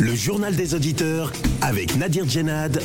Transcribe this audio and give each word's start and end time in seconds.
Le 0.00 0.14
journal 0.14 0.54
des 0.54 0.74
auditeurs 0.74 1.32
avec 1.60 1.96
Nadir 1.96 2.28
Djenad 2.28 2.80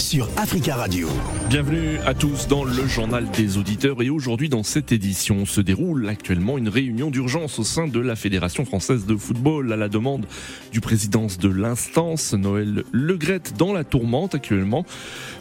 sur 0.00 0.28
Africa 0.36 0.74
Radio. 0.74 1.08
Bienvenue 1.48 1.98
à 2.04 2.12
tous 2.12 2.48
dans 2.48 2.64
le 2.64 2.88
journal 2.88 3.30
des 3.30 3.56
auditeurs 3.56 4.02
et 4.02 4.10
aujourd'hui 4.10 4.48
dans 4.48 4.64
cette 4.64 4.90
édition 4.90 5.46
se 5.46 5.60
déroule 5.60 6.08
actuellement 6.08 6.58
une 6.58 6.68
réunion 6.68 7.10
d'urgence 7.10 7.60
au 7.60 7.62
sein 7.62 7.86
de 7.86 8.00
la 8.00 8.16
Fédération 8.16 8.64
française 8.64 9.06
de 9.06 9.14
football 9.14 9.72
à 9.72 9.76
la 9.76 9.88
demande 9.88 10.26
du 10.72 10.80
président 10.80 11.28
de 11.40 11.48
l'instance 11.48 12.34
Noël 12.34 12.82
Legrette 12.90 13.54
dans 13.56 13.72
la 13.72 13.84
tourmente 13.84 14.34
actuellement. 14.34 14.84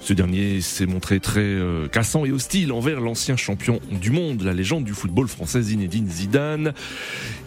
Ce 0.01 0.14
dernier 0.14 0.61
s'est 0.61 0.86
montré 0.86 1.19
très 1.19 1.42
euh, 1.42 1.87
cassant 1.87 2.25
et 2.25 2.32
hostile 2.32 2.71
envers 2.71 3.01
l'ancien 3.01 3.36
champion 3.36 3.79
du 3.89 4.11
monde, 4.11 4.43
la 4.43 4.54
légende 4.54 4.83
du 4.83 4.93
football 4.93 5.28
français 5.28 5.64
Zinedine 5.64 6.07
Zidane. 6.07 6.73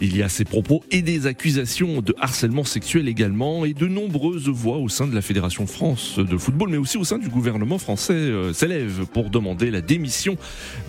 Il 0.01 0.17
y 0.17 0.21
a 0.21 0.27
ces 0.27 0.43
propos 0.43 0.83
et 0.91 1.01
des 1.01 1.27
accusations 1.27 2.01
de 2.01 2.13
harcèlement 2.19 2.65
sexuel 2.65 3.07
également 3.07 3.63
de 3.73 3.87
nombreuses 3.87 4.49
voix 4.49 4.77
au 4.77 4.89
sein 4.89 5.07
de 5.07 5.15
la 5.15 5.21
Fédération 5.21 5.67
France 5.67 6.19
de 6.19 6.37
football, 6.37 6.69
mais 6.69 6.77
aussi 6.77 6.97
au 6.97 7.03
sein 7.03 7.17
du 7.17 7.29
gouvernement 7.29 7.77
français 7.77 8.13
euh, 8.13 8.53
s'élèvent 8.53 9.05
pour 9.05 9.29
demander 9.29 9.71
la 9.71 9.81
démission 9.81 10.37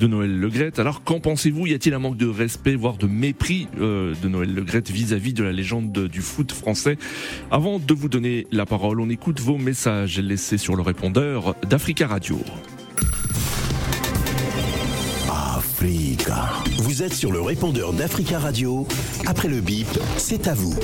de 0.00 0.06
Noël 0.06 0.38
Legrette. 0.38 0.78
Alors 0.78 1.02
qu'en 1.04 1.20
pensez-vous? 1.20 1.66
Y 1.66 1.74
a-t-il 1.74 1.94
un 1.94 1.98
manque 1.98 2.16
de 2.16 2.26
respect, 2.26 2.74
voire 2.74 2.96
de 2.96 3.06
mépris 3.06 3.68
euh, 3.80 4.14
de 4.22 4.28
Noël 4.28 4.54
Legrette 4.54 4.90
vis-à-vis 4.90 5.32
de 5.32 5.42
la 5.42 5.52
légende 5.52 6.08
du 6.08 6.20
foot 6.20 6.52
français? 6.52 6.98
Avant 7.50 7.78
de 7.78 7.94
vous 7.94 8.08
donner 8.08 8.46
la 8.52 8.66
parole, 8.66 9.00
on 9.00 9.10
écoute 9.10 9.40
vos 9.40 9.58
messages 9.58 10.18
laissés 10.18 10.58
sur 10.58 10.76
le 10.76 10.82
répondeur 10.82 11.54
d'Africa 11.68 12.06
Radio. 12.06 12.38
Africa. 15.28 16.50
Vous 16.78 17.02
êtes 17.02 17.14
sur 17.14 17.32
le 17.32 17.40
répondeur 17.40 17.94
d'Africa 17.94 18.38
Radio. 18.38 18.86
Après 19.26 19.48
le 19.48 19.60
bip, 19.60 19.88
c'est 20.18 20.46
à 20.46 20.54
vous. 20.54 20.74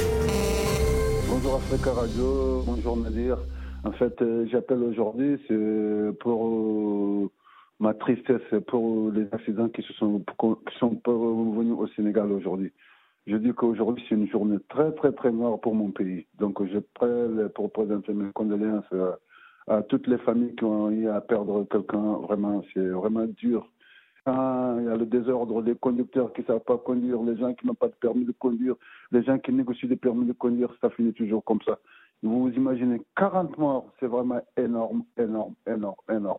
Bonjour 1.36 1.56
Africa 1.56 1.92
Radio, 1.92 2.62
bonjour 2.64 2.96
Nadir. 2.96 3.36
En 3.84 3.92
fait, 3.92 4.22
euh, 4.22 4.46
j'appelle 4.50 4.82
aujourd'hui 4.82 5.36
pour 6.18 6.48
euh, 6.48 7.30
ma 7.78 7.92
tristesse 7.92 8.40
pour 8.68 9.10
les 9.10 9.26
accidents 9.32 9.68
qui, 9.68 9.82
sont, 9.98 10.24
venus 10.80 11.74
au 11.78 11.86
Sénégal 11.88 12.32
aujourd'hui. 12.32 12.72
Je 13.26 13.36
dis 13.36 13.52
qu'aujourd'hui, 13.52 14.02
c'est 14.08 14.14
une 14.14 14.30
journée 14.30 14.56
très, 14.70 14.90
très, 14.92 15.12
très 15.12 15.30
noire 15.30 15.60
pour 15.60 15.74
mon 15.74 15.90
pays. 15.90 16.24
Donc, 16.38 16.64
je 16.72 16.78
prête 16.94 17.52
pour 17.52 17.70
présenter 17.70 18.14
mes 18.14 18.32
condoléances 18.32 18.90
à 19.68 19.82
toutes 19.82 20.06
les 20.06 20.18
familles 20.18 20.54
qui 20.56 20.64
ont 20.64 20.90
eu 20.90 21.10
à 21.10 21.20
perdre 21.20 21.66
quelqu'un. 21.70 22.14
Vraiment, 22.22 22.62
c'est 22.72 22.88
vraiment 22.88 23.26
dur 23.26 23.68
il 24.26 24.84
y 24.84 24.88
a 24.88 24.96
le 24.96 25.06
désordre 25.06 25.62
des 25.62 25.74
conducteurs 25.74 26.32
qui 26.32 26.40
ne 26.40 26.46
savent 26.46 26.60
pas 26.60 26.78
conduire, 26.78 27.22
les 27.22 27.36
gens 27.36 27.54
qui 27.54 27.66
n'ont 27.66 27.74
pas 27.74 27.88
de 27.88 27.94
permis 27.94 28.24
de 28.24 28.32
conduire, 28.32 28.74
les 29.12 29.22
gens 29.22 29.38
qui 29.38 29.52
négocient 29.52 29.88
des 29.88 29.96
permis 29.96 30.26
de 30.26 30.32
conduire, 30.32 30.70
ça 30.80 30.90
finit 30.90 31.12
toujours 31.12 31.44
comme 31.44 31.60
ça. 31.62 31.78
Vous 32.22 32.42
vous 32.42 32.50
imaginez 32.50 33.02
40 33.16 33.56
morts, 33.58 33.92
c'est 34.00 34.06
vraiment 34.06 34.40
énorme, 34.56 35.04
énorme, 35.16 35.54
énorme, 35.66 35.96
énorme. 36.10 36.38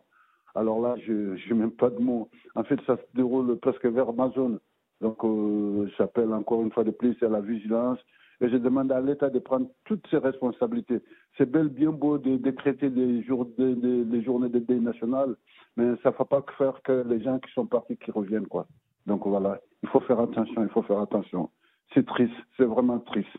Alors 0.54 0.80
là, 0.80 0.96
je 1.06 1.12
n'ai 1.12 1.54
même 1.58 1.70
pas 1.70 1.88
de 1.88 1.98
mots. 1.98 2.28
En 2.54 2.64
fait, 2.64 2.78
ça 2.86 2.96
se 2.96 3.02
déroule 3.14 3.56
presque 3.58 3.86
vers 3.86 4.12
ma 4.12 4.28
zone. 4.30 4.58
Donc, 5.00 5.22
euh, 5.24 5.88
j'appelle 5.96 6.32
encore 6.32 6.62
une 6.62 6.72
fois 6.72 6.84
de 6.84 6.90
plus 6.90 7.16
à 7.22 7.28
la 7.28 7.40
vigilance 7.40 7.98
et 8.40 8.48
je 8.48 8.56
demande 8.56 8.90
à 8.92 9.00
l'État 9.00 9.30
de 9.30 9.38
prendre 9.38 9.68
toutes 9.84 10.06
ses 10.10 10.18
responsabilités. 10.18 11.00
C'est 11.36 11.50
bel 11.50 11.68
bien 11.68 11.90
beau 11.90 12.18
de 12.18 12.36
décréter 12.36 12.90
des, 12.90 13.22
journées 13.22 13.54
de 13.56 14.58
deuil 14.58 14.80
national, 14.80 15.36
mais 15.78 15.96
ça 16.02 16.10
ne 16.10 16.16
va 16.16 16.24
pas 16.24 16.44
faire 16.58 16.82
que 16.82 17.04
les 17.08 17.22
gens 17.22 17.38
qui 17.38 17.52
sont 17.52 17.66
partis 17.66 17.96
qui 17.96 18.10
reviennent. 18.10 18.48
quoi. 18.48 18.66
Donc 19.06 19.24
voilà, 19.24 19.60
il 19.84 19.88
faut 19.88 20.00
faire 20.00 20.18
attention, 20.18 20.62
il 20.62 20.68
faut 20.70 20.82
faire 20.82 20.98
attention. 20.98 21.50
C'est 21.94 22.04
triste, 22.04 22.34
c'est 22.56 22.64
vraiment 22.64 22.98
triste. 22.98 23.36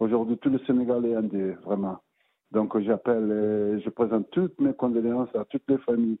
Aujourd'hui, 0.00 0.38
tout 0.38 0.48
le 0.48 0.58
Sénégal 0.60 1.04
est 1.04 1.14
indé, 1.14 1.52
vraiment. 1.66 1.98
Donc 2.50 2.78
j'appelle 2.80 3.76
et 3.76 3.80
je 3.82 3.90
présente 3.90 4.30
toutes 4.30 4.58
mes 4.58 4.72
condoléances 4.72 5.34
à 5.36 5.44
toutes 5.44 5.68
les 5.68 5.78
familles, 5.78 6.18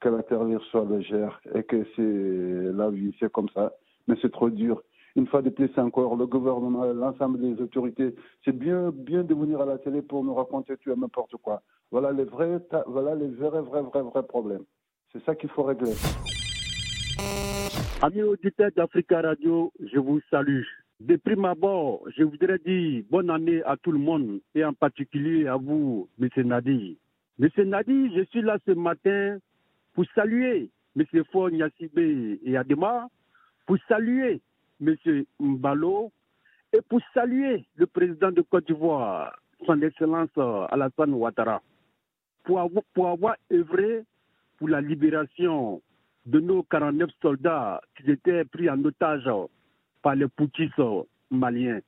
que 0.00 0.08
la 0.08 0.22
terre 0.22 0.40
soit 0.70 0.86
légère 0.86 1.38
et 1.54 1.62
que 1.64 1.84
c'est 1.94 2.72
la 2.76 2.88
vie, 2.88 3.14
c'est 3.20 3.30
comme 3.30 3.50
ça. 3.50 3.72
Mais 4.08 4.16
c'est 4.22 4.32
trop 4.32 4.48
dur 4.48 4.82
une 5.16 5.26
fois 5.26 5.42
de 5.42 5.50
plus 5.50 5.70
encore, 5.76 6.16
le 6.16 6.26
gouvernement, 6.26 6.84
l'ensemble 6.84 7.40
des 7.40 7.60
autorités, 7.60 8.14
c'est 8.44 8.56
bien, 8.56 8.90
bien 8.90 9.24
de 9.24 9.34
venir 9.34 9.60
à 9.60 9.66
la 9.66 9.78
télé 9.78 10.02
pour 10.02 10.22
nous 10.24 10.34
raconter 10.34 10.76
tu 10.78 10.92
as 10.92 10.96
n'importe 10.96 11.36
quoi. 11.36 11.62
Voilà 11.90 12.12
les 12.12 12.24
vrais, 12.24 12.60
voilà 12.86 13.14
les 13.14 13.28
vrais, 13.28 13.60
vrais, 13.60 13.82
vrais, 13.82 14.02
vrais 14.02 14.22
problèmes. 14.22 14.64
C'est 15.12 15.24
ça 15.24 15.34
qu'il 15.34 15.48
faut 15.50 15.64
régler. 15.64 15.92
Amis 18.00 18.22
auditeurs 18.22 18.70
d'Africa 18.76 19.20
Radio, 19.20 19.72
je 19.80 19.98
vous 19.98 20.20
salue. 20.30 20.62
De 21.00 21.16
prime 21.16 21.46
abord, 21.46 22.02
je 22.16 22.22
voudrais 22.22 22.58
dire 22.58 23.02
bonne 23.10 23.30
année 23.30 23.62
à 23.64 23.76
tout 23.76 23.90
le 23.90 23.98
monde 23.98 24.40
et 24.54 24.64
en 24.64 24.72
particulier 24.72 25.48
à 25.48 25.56
vous, 25.56 26.08
M. 26.20 26.28
Nadi. 26.46 26.96
M. 27.40 27.48
Nadi, 27.68 28.14
je 28.14 28.22
suis 28.26 28.42
là 28.42 28.58
ce 28.66 28.72
matin 28.72 29.38
pour 29.94 30.04
saluer 30.14 30.70
M. 30.96 31.04
Fon 31.32 31.48
Yassibé 31.48 32.38
et 32.44 32.56
Adema, 32.56 33.08
pour 33.66 33.78
saluer 33.88 34.40
M. 34.80 34.94
Mbalo, 35.40 36.12
et 36.72 36.80
pour 36.88 37.00
saluer 37.14 37.64
le 37.74 37.86
président 37.86 38.30
de 38.30 38.42
Côte 38.42 38.66
d'Ivoire, 38.66 39.36
son 39.66 39.82
Excellence 39.82 40.30
Alassane 40.70 41.14
Ouattara, 41.14 41.62
pour 42.44 42.60
avoir 42.60 43.36
œuvré 43.52 44.04
pour 44.60 44.68
la 44.68 44.80
libération 44.80 45.82
de 46.26 46.38
nos 46.38 46.62
49 46.62 47.10
soldats 47.20 47.80
qui 47.96 48.08
étaient 48.08 48.44
pris 48.44 48.70
en 48.70 48.84
otage 48.84 49.28
par 50.02 50.14
les 50.14 50.28
poutistes 50.28 50.80
maliens. 51.32 51.80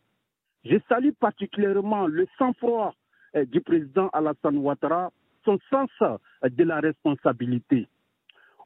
Je 0.64 0.78
salue 0.88 1.12
particulièrement 1.12 2.08
le 2.08 2.26
sang-froid 2.38 2.94
euh, 3.36 3.44
du 3.44 3.60
président 3.60 4.08
Alassane 4.12 4.58
Ouattara, 4.58 5.12
son 5.44 5.58
sens 5.70 5.90
de 6.42 6.64
la 6.64 6.80
responsabilité. 6.80 7.86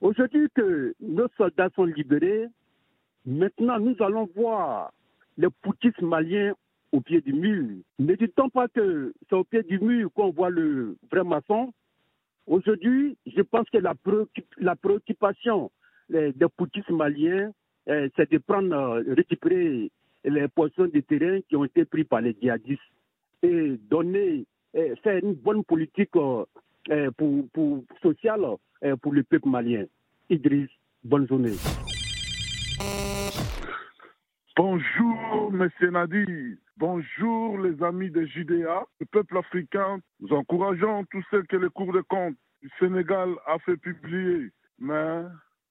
Aujourd'hui 0.00 0.48
que 0.54 0.94
nos 1.00 1.28
soldats 1.36 1.70
sont 1.74 1.84
libérés, 1.84 2.48
Maintenant, 3.26 3.80
nous 3.80 3.96
allons 3.98 4.28
voir 4.36 4.92
les 5.36 5.48
poutistes 5.62 6.00
maliens 6.00 6.54
au 6.92 7.00
pied 7.00 7.20
du 7.20 7.32
mur. 7.32 7.82
Ne 7.98 8.14
dit-on 8.14 8.48
pas 8.48 8.68
que 8.68 9.12
c'est 9.28 9.34
au 9.34 9.42
pied 9.42 9.64
du 9.64 9.80
mur 9.80 10.10
qu'on 10.14 10.30
voit 10.30 10.48
le 10.48 10.96
vrai 11.10 11.24
maçon? 11.24 11.72
Aujourd'hui, 12.46 13.16
je 13.26 13.42
pense 13.42 13.68
que 13.70 13.78
la, 13.78 13.94
préoccupation 14.76 15.70
des 16.08 16.32
poutistes 16.56 16.90
maliens, 16.90 17.50
eh, 17.88 18.08
c'est 18.16 18.30
de 18.30 18.38
prendre, 18.38 18.74
euh, 18.74 19.14
récupérer 19.14 19.90
les 20.24 20.48
poissons 20.48 20.86
de 20.86 21.00
terrain 21.00 21.40
qui 21.48 21.56
ont 21.56 21.64
été 21.64 21.84
pris 21.84 22.04
par 22.04 22.20
les 22.20 22.36
djihadistes 22.40 22.80
et 23.42 23.76
donner, 23.90 24.44
faire 25.02 25.22
une 25.22 25.34
bonne 25.34 25.64
politique 25.64 26.10
euh, 26.16 27.10
pour, 27.16 27.84
sociale 28.02 28.44
pour 29.02 29.12
le 29.12 29.22
peuple 29.22 29.48
malien. 29.48 29.84
Idriss, 30.30 30.68
bonne 31.04 31.26
journée. 31.28 31.54
Bonjour, 34.56 35.52
Monsieur 35.52 35.90
Nadi. 35.90 36.56
Bonjour, 36.78 37.56
les 37.56 37.82
amis 37.82 38.10
de 38.10 38.26
JDA. 38.26 38.84
Le 39.00 39.06
peuple 39.06 39.38
africain, 39.38 39.98
nous 40.20 40.36
encourageons 40.36 41.06
tous 41.10 41.24
ceux 41.30 41.42
que 41.44 41.56
le 41.56 41.70
cours 41.70 41.90
de 41.94 42.02
compte 42.02 42.36
du 42.60 42.70
Sénégal 42.78 43.30
a 43.46 43.58
fait 43.60 43.78
publier. 43.78 44.50
Mais 44.78 45.22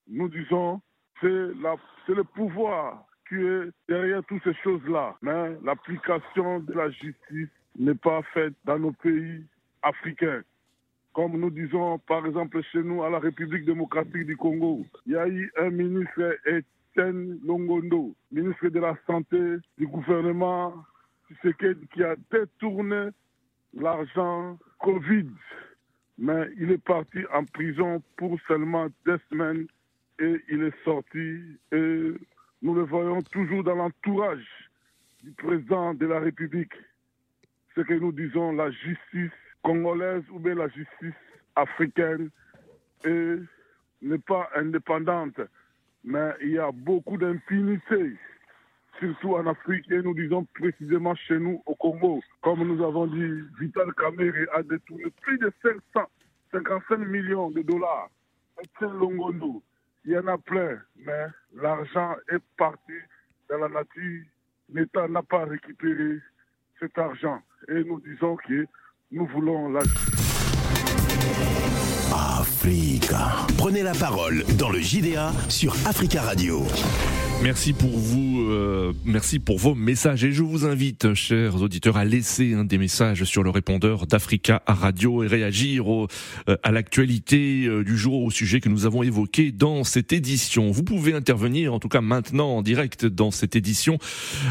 nous 0.07 0.27
disons, 0.29 0.81
c'est 1.21 1.27
le 1.27 2.23
pouvoir 2.23 3.05
qui 3.29 3.35
est 3.35 3.69
derrière 3.87 4.23
toutes 4.23 4.43
ces 4.43 4.55
choses-là. 4.63 5.15
Mais 5.21 5.55
l'application 5.63 6.61
de 6.61 6.73
la 6.73 6.89
justice 6.89 7.49
n'est 7.77 7.93
pas 7.93 8.23
faite 8.33 8.55
dans 8.63 8.79
nos 8.79 8.93
pays 8.93 9.45
africains. 9.83 10.41
Comme 11.13 11.39
nous 11.39 11.51
disons, 11.51 11.99
par 11.99 12.25
exemple, 12.25 12.63
chez 12.71 12.81
nous, 12.81 13.03
à 13.03 13.11
la 13.11 13.19
République 13.19 13.65
démocratique 13.65 14.25
du 14.25 14.37
Congo, 14.37 14.83
il 15.05 15.11
y 15.11 15.17
a 15.17 15.27
eu 15.27 15.51
un 15.57 15.69
ministre 15.69 16.35
Longondo, 16.97 18.15
ministre 18.31 18.69
de 18.69 18.79
la 18.79 18.97
Santé 19.05 19.57
du 19.77 19.85
gouvernement 19.85 20.73
qui 21.93 22.03
a 22.03 22.15
détourné 22.31 23.09
l'argent 23.73 24.57
Covid. 24.79 25.27
Mais 26.17 26.49
il 26.57 26.71
est 26.71 26.83
parti 26.83 27.19
en 27.33 27.43
prison 27.45 28.01
pour 28.17 28.39
seulement 28.47 28.87
deux 29.05 29.19
semaines 29.29 29.67
et 30.19 30.41
il 30.49 30.63
est 30.63 30.83
sorti. 30.83 31.41
Et 31.71 32.13
nous 32.61 32.73
le 32.73 32.83
voyons 32.83 33.21
toujours 33.23 33.63
dans 33.63 33.75
l'entourage 33.75 34.47
du 35.23 35.31
président 35.31 35.93
de 35.93 36.05
la 36.05 36.19
République. 36.19 36.73
Ce 37.75 37.81
que 37.81 37.93
nous 37.93 38.13
disons, 38.13 38.53
la 38.53 38.71
justice 38.71 39.31
congolaise 39.63 40.23
ou 40.31 40.39
bien 40.39 40.55
la 40.55 40.69
justice 40.69 41.13
africaine 41.55 42.29
n'est 43.05 44.19
pas 44.19 44.49
indépendante 44.55 45.39
mais 46.05 46.33
il 46.41 46.51
y 46.51 46.59
a 46.59 46.71
beaucoup 46.71 47.17
d'impunité, 47.17 48.13
surtout 48.99 49.35
en 49.35 49.45
Afrique, 49.47 49.89
et 49.91 50.01
nous 50.01 50.13
disons 50.13 50.45
précisément 50.55 51.15
chez 51.15 51.37
nous 51.39 51.61
au 51.65 51.75
Congo. 51.75 52.21
Comme 52.41 52.63
nous 52.63 52.83
avons 52.83 53.07
dit, 53.07 53.41
Vital 53.59 53.93
Kamere 53.93 54.47
a 54.53 54.63
détourné 54.63 55.05
plus 55.21 55.37
de 55.37 55.51
555 55.61 56.97
millions 56.97 57.51
de 57.51 57.61
dollars. 57.61 58.09
Longondo. 58.81 59.61
Il 60.05 60.11
y 60.11 60.17
en 60.17 60.27
a 60.27 60.37
plein, 60.37 60.77
mais 61.05 61.25
l'argent 61.55 62.15
est 62.31 62.43
parti 62.57 62.93
dans 63.49 63.57
la 63.57 63.69
nature. 63.69 64.23
L'État 64.73 65.07
n'a 65.07 65.23
pas 65.23 65.45
récupéré 65.45 66.19
ce 66.79 66.85
cet 66.87 66.97
argent 66.97 67.41
et 67.69 67.83
nous 67.83 68.01
disons 68.01 68.35
que 68.35 68.65
nous 69.11 69.25
voulons 69.27 69.69
la 69.69 69.81
Africa. 72.39 73.45
Prenez 73.57 73.83
la 73.83 73.93
parole 73.93 74.43
dans 74.57 74.69
le 74.69 74.79
JDA 74.79 75.31
sur 75.49 75.73
Africa 75.87 76.21
Radio. 76.21 76.63
Merci 77.43 77.73
pour 77.73 77.91
vous, 77.91 78.47
euh, 78.49 78.93
merci 79.03 79.39
pour 79.39 79.59
vos 79.59 79.75
messages 79.75 80.23
et 80.23 80.31
je 80.31 80.41
vous 80.41 80.65
invite, 80.65 81.13
chers 81.13 81.61
auditeurs, 81.61 81.97
à 81.97 82.05
laisser 82.05 82.53
un 82.53 82.63
des 82.63 82.77
messages 82.77 83.23
sur 83.25 83.43
le 83.43 83.49
répondeur 83.51 84.07
d'Africa 84.07 84.63
Radio 84.65 85.23
et 85.23 85.27
réagir 85.27 85.87
au, 85.87 86.07
euh, 86.49 86.57
à 86.63 86.71
l'actualité 86.71 87.65
euh, 87.67 87.83
du 87.83 87.97
jour 87.97 88.23
au 88.23 88.31
sujet 88.31 88.61
que 88.61 88.69
nous 88.69 88.85
avons 88.85 89.03
évoqué 89.03 89.51
dans 89.51 89.83
cette 89.83 90.11
édition. 90.11 90.71
Vous 90.71 90.83
pouvez 90.83 91.13
intervenir, 91.13 91.73
en 91.73 91.79
tout 91.79 91.89
cas 91.89 92.01
maintenant 92.01 92.57
en 92.57 92.61
direct 92.61 93.05
dans 93.05 93.31
cette 93.31 93.55
édition, 93.55 93.99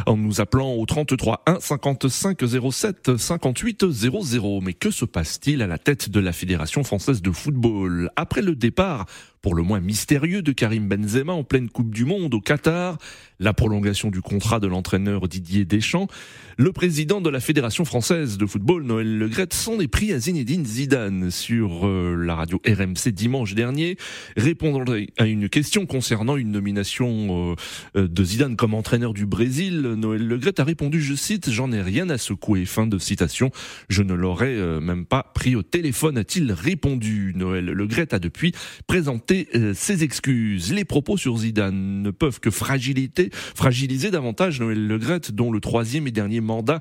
en 0.06 0.16
nous 0.16 0.40
appelant 0.40 0.74
au 0.74 0.86
33 0.86 1.42
1 1.46 1.60
55 1.60 2.38
07 2.70 3.16
58 3.16 3.90
00. 3.90 4.60
Mais 4.60 4.74
que 4.74 4.90
se 4.90 5.04
passe-t-il 5.04 5.62
à 5.62 5.66
la 5.66 5.78
tête 5.78 6.10
de 6.10 6.20
la 6.20 6.32
Fédération 6.32 6.84
française 6.84 7.22
de 7.22 7.32
football? 7.32 8.10
Après 8.14 8.42
le 8.42 8.54
départ 8.54 9.06
pour 9.44 9.54
le 9.54 9.62
moins 9.62 9.80
mystérieux 9.80 10.40
de 10.40 10.52
Karim 10.52 10.88
Benzema 10.88 11.34
en 11.34 11.44
pleine 11.44 11.68
Coupe 11.68 11.92
du 11.92 12.06
Monde 12.06 12.32
au 12.32 12.40
Qatar, 12.40 12.96
la 13.40 13.52
prolongation 13.52 14.10
du 14.10 14.22
contrat 14.22 14.58
de 14.58 14.66
l'entraîneur 14.66 15.28
Didier 15.28 15.66
Deschamps, 15.66 16.08
le 16.56 16.72
président 16.72 17.20
de 17.20 17.28
la 17.28 17.40
Fédération 17.40 17.84
française 17.84 18.38
de 18.38 18.46
football, 18.46 18.84
Noël 18.84 19.18
Legrette, 19.18 19.52
s'en 19.52 19.80
est 19.80 19.88
pris 19.88 20.14
à 20.14 20.18
Zinedine 20.18 20.64
Zidane 20.64 21.30
sur 21.30 21.86
euh, 21.86 22.14
la 22.16 22.36
radio 22.36 22.58
RMC 22.66 23.10
dimanche 23.12 23.54
dernier, 23.54 23.98
répondant 24.34 24.84
à 25.18 25.26
une 25.26 25.50
question 25.50 25.84
concernant 25.84 26.36
une 26.36 26.52
nomination 26.52 27.52
euh, 27.52 28.00
euh, 28.00 28.08
de 28.08 28.24
Zidane 28.24 28.56
comme 28.56 28.72
entraîneur 28.72 29.12
du 29.12 29.26
Brésil. 29.26 29.80
Noël 29.82 30.26
Legrette 30.26 30.60
a 30.60 30.64
répondu, 30.64 31.02
je 31.02 31.14
cite, 31.14 31.50
j'en 31.50 31.70
ai 31.70 31.82
rien 31.82 32.08
à 32.08 32.16
secouer. 32.16 32.64
Fin 32.64 32.86
de 32.86 32.96
citation. 32.96 33.50
Je 33.90 34.02
ne 34.02 34.14
l'aurais 34.14 34.56
même 34.80 35.04
pas 35.04 35.32
pris 35.34 35.54
au 35.54 35.62
téléphone, 35.62 36.16
a-t-il 36.16 36.50
répondu. 36.50 37.34
Noël 37.36 37.66
Legrette 37.66 38.14
a 38.14 38.18
depuis 38.18 38.52
présenté 38.86 39.33
ses 39.74 40.02
excuses. 40.02 40.72
Les 40.72 40.84
propos 40.84 41.16
sur 41.16 41.36
Zidane 41.38 42.02
ne 42.02 42.10
peuvent 42.10 42.40
que 42.40 42.50
fragiliser, 42.50 43.30
fragiliser 43.32 44.10
davantage 44.10 44.60
Noël 44.60 44.86
Legrette, 44.86 45.32
dont 45.32 45.52
le 45.52 45.60
troisième 45.60 46.06
et 46.06 46.10
dernier 46.10 46.40
mandat 46.40 46.80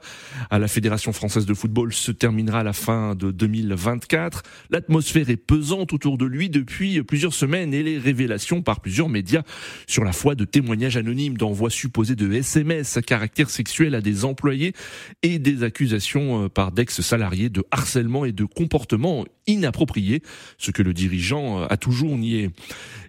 à 0.49 0.59
la 0.59 0.67
Fédération 0.67 1.13
française 1.13 1.45
de 1.45 1.53
football 1.53 1.93
se 1.93 2.11
terminera 2.11 2.59
à 2.59 2.63
la 2.63 2.73
fin 2.73 3.15
de 3.15 3.31
2024. 3.31 4.43
L'atmosphère 4.69 5.29
est 5.29 5.37
pesante 5.37 5.93
autour 5.93 6.17
de 6.17 6.25
lui 6.25 6.49
depuis 6.49 7.01
plusieurs 7.03 7.33
semaines 7.33 7.73
et 7.73 7.83
les 7.83 7.97
révélations 7.97 8.61
par 8.61 8.79
plusieurs 8.79 9.09
médias 9.09 9.43
sur 9.87 10.03
la 10.03 10.13
foi 10.13 10.35
de 10.35 10.45
témoignages 10.45 10.97
anonymes 10.97 11.37
d'envois 11.37 11.69
supposés 11.69 12.15
de 12.15 12.31
SMS 12.31 12.97
à 12.97 13.01
caractère 13.01 13.49
sexuel 13.49 13.95
à 13.95 14.01
des 14.01 14.25
employés 14.25 14.73
et 15.21 15.39
des 15.39 15.63
accusations 15.63 16.45
euh, 16.45 16.49
par 16.49 16.71
d'ex-salariés 16.71 17.49
de 17.49 17.63
harcèlement 17.71 18.25
et 18.25 18.31
de 18.31 18.45
comportement 18.45 19.25
inapproprié, 19.47 20.21
ce 20.57 20.71
que 20.71 20.83
le 20.83 20.93
dirigeant 20.93 21.61
euh, 21.61 21.65
a 21.69 21.77
toujours 21.77 22.17
nié. 22.17 22.42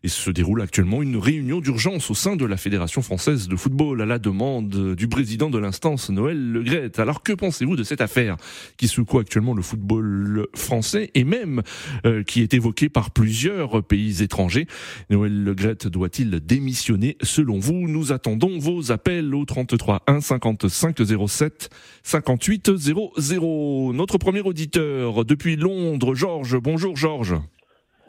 Et 0.02 0.08
se 0.08 0.30
déroule 0.30 0.60
actuellement 0.60 1.02
une 1.02 1.16
réunion 1.16 1.60
d'urgence 1.60 2.10
au 2.10 2.14
sein 2.14 2.36
de 2.36 2.44
la 2.44 2.56
Fédération 2.56 3.00
française 3.00 3.48
de 3.48 3.56
football 3.56 4.02
à 4.02 4.06
la 4.06 4.18
demande 4.18 4.94
du 4.94 5.08
président 5.08 5.48
de 5.48 5.58
l'instance 5.58 6.10
Noël 6.10 6.52
Le 6.52 6.62
Gret. 6.62 6.92
Alors 6.98 7.22
que 7.22 7.32
pensez-vous 7.32 7.76
de 7.76 7.84
cette 7.84 8.00
affaire 8.00 8.36
qui 8.76 8.88
secoue 8.88 9.18
actuellement 9.18 9.54
le 9.54 9.62
football 9.62 10.46
français 10.54 11.10
et 11.14 11.24
même 11.24 11.62
euh, 12.04 12.22
qui 12.22 12.42
est 12.42 12.52
évoquée 12.52 12.88
par 12.88 13.10
plusieurs 13.12 13.82
pays 13.82 14.22
étrangers? 14.22 14.66
Noël 15.10 15.42
Le 15.42 15.54
Gret 15.54 15.78
doit-il 15.86 16.40
démissionner 16.40 17.16
selon 17.22 17.58
vous? 17.58 17.88
Nous 17.88 18.12
attendons 18.12 18.58
vos 18.58 18.92
appels 18.92 19.34
au 19.34 19.44
33 19.44 20.02
1 20.06 20.20
55 20.20 20.98
07 21.28 21.70
58 22.02 22.76
00. 22.76 23.92
Notre 23.94 24.18
premier 24.18 24.40
auditeur 24.40 25.24
depuis 25.24 25.56
Londres, 25.56 26.14
Georges. 26.14 26.58
Bonjour 26.58 26.96
Georges. 26.96 27.36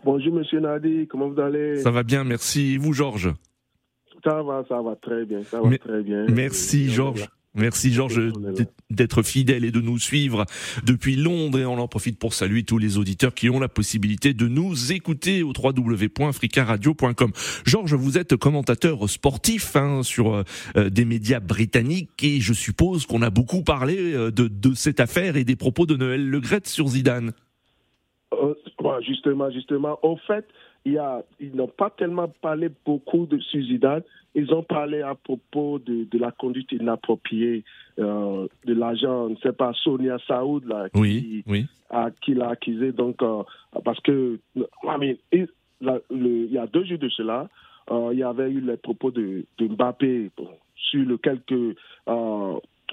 Bonjour 0.06 0.36
Monsieur 0.36 0.60
Nadi, 0.60 1.07
comment 1.07 1.30
vous 1.30 1.42
allez? 1.42 1.78
Ça 1.78 1.90
va 1.90 2.04
bien, 2.04 2.24
merci. 2.24 2.75
Et 2.75 2.78
vous 2.78 2.94
Georges? 2.94 3.34
Ça 4.24 4.44
va, 4.44 4.63
ça 4.69 4.80
va 4.80 4.96
très 4.96 5.25
bien, 5.25 5.42
ça 5.44 5.60
va 5.60 5.75
très 5.80 6.04
bien. 6.04 6.28
Merci 6.30 6.92
Georges. 6.92 7.28
Merci 7.56 7.92
Georges 7.92 8.31
d'être 8.92 9.24
fidèle 9.24 9.66
et 9.66 9.72
de 9.72 9.81
nous 9.81 9.98
suivre 9.98 10.46
depuis 10.86 11.16
Londres 11.16 11.57
et 11.57 11.66
on 11.66 11.80
en 11.80 11.88
profite 11.88 12.19
pour 12.19 12.36
saluer 12.36 12.62
tous 12.62 12.78
les 12.78 13.00
auditeurs 13.00 13.34
qui 13.34 13.50
ont 13.50 13.60
la 13.60 13.68
possibilité 13.68 14.36
de 14.36 14.48
nous 14.48 14.92
écouter 14.92 15.42
au 15.42 15.54
www.africaradio.com. 15.57 17.31
Georges, 17.66 17.96
vous 17.96 18.19
êtes 18.19 18.36
commentateur 18.36 19.10
sportif 19.10 19.75
hein, 19.75 20.04
sur 20.04 20.44
euh, 20.75 20.90
des 20.92 21.06
médias 21.06 21.40
britanniques 21.40 22.24
et 22.24 22.42
je 22.42 22.54
suppose 22.54 23.08
qu'on 23.08 23.24
a 23.24 23.31
beaucoup 23.31 23.63
parlé 23.63 24.13
euh, 24.13 24.30
de, 24.30 24.48
de, 24.48 24.75
cette 24.75 25.00
affaire 25.00 25.36
et 25.36 25.46
des 25.46 25.56
propos 25.56 25.88
de 25.88 25.96
Noël 25.96 26.30
Legrette 26.30 26.68
sur 26.68 26.90
Zidane. 26.90 27.31
Euh, 28.34 28.54
justement, 29.01 29.50
justement. 29.51 30.00
Au 30.03 30.18
fait, 30.18 30.45
il 30.86 30.94
y 30.94 30.97
a, 30.97 31.24
ils 31.39 31.56
n'ont 31.56 31.68
pas 31.68 31.89
tellement 31.89 32.27
parlé 32.42 32.69
beaucoup 32.86 33.25
de 33.25 33.39
Zidane. 33.39 34.03
Ils 34.36 34.53
ont 34.53 34.63
parlé 34.63 35.01
à 35.01 35.15
propos 35.15 35.80
de, 35.80 36.03
de 36.03 36.18
la 36.19 36.31
conduite 36.31 36.71
inappropriée 36.71 37.63
euh, 38.00 38.47
de 38.65 38.74
l'agent, 38.74 39.30
ne 39.30 39.36
sais 39.38 39.53
pas, 39.53 39.71
Sonia 39.74 40.18
Saoud, 40.27 40.65
là, 40.65 40.89
qui, 40.89 41.00
oui, 41.00 41.44
oui. 41.47 41.65
A, 41.89 42.12
qui 42.21 42.33
l'a 42.33 42.50
accusé. 42.50 42.92
Donc, 42.92 43.21
euh, 43.21 43.44
parce 43.83 44.00
que, 44.01 44.39
il, 44.53 45.18
il, 45.31 46.51
y 46.51 46.57
a 46.57 46.68
deux 46.68 46.83
jours 46.83 47.00
de 47.00 47.09
cela, 47.09 47.50
euh, 47.91 48.09
il 48.12 48.19
y 48.19 48.24
avait 48.24 48.51
eu 48.51 48.62
les 48.62 48.77
propos 48.77 49.12
de, 49.12 49.45
de 49.57 49.68
Mbappé 49.68 50.31
bon, 50.38 50.50
sur 50.75 51.06
le 51.06 51.18
quelques 51.18 51.77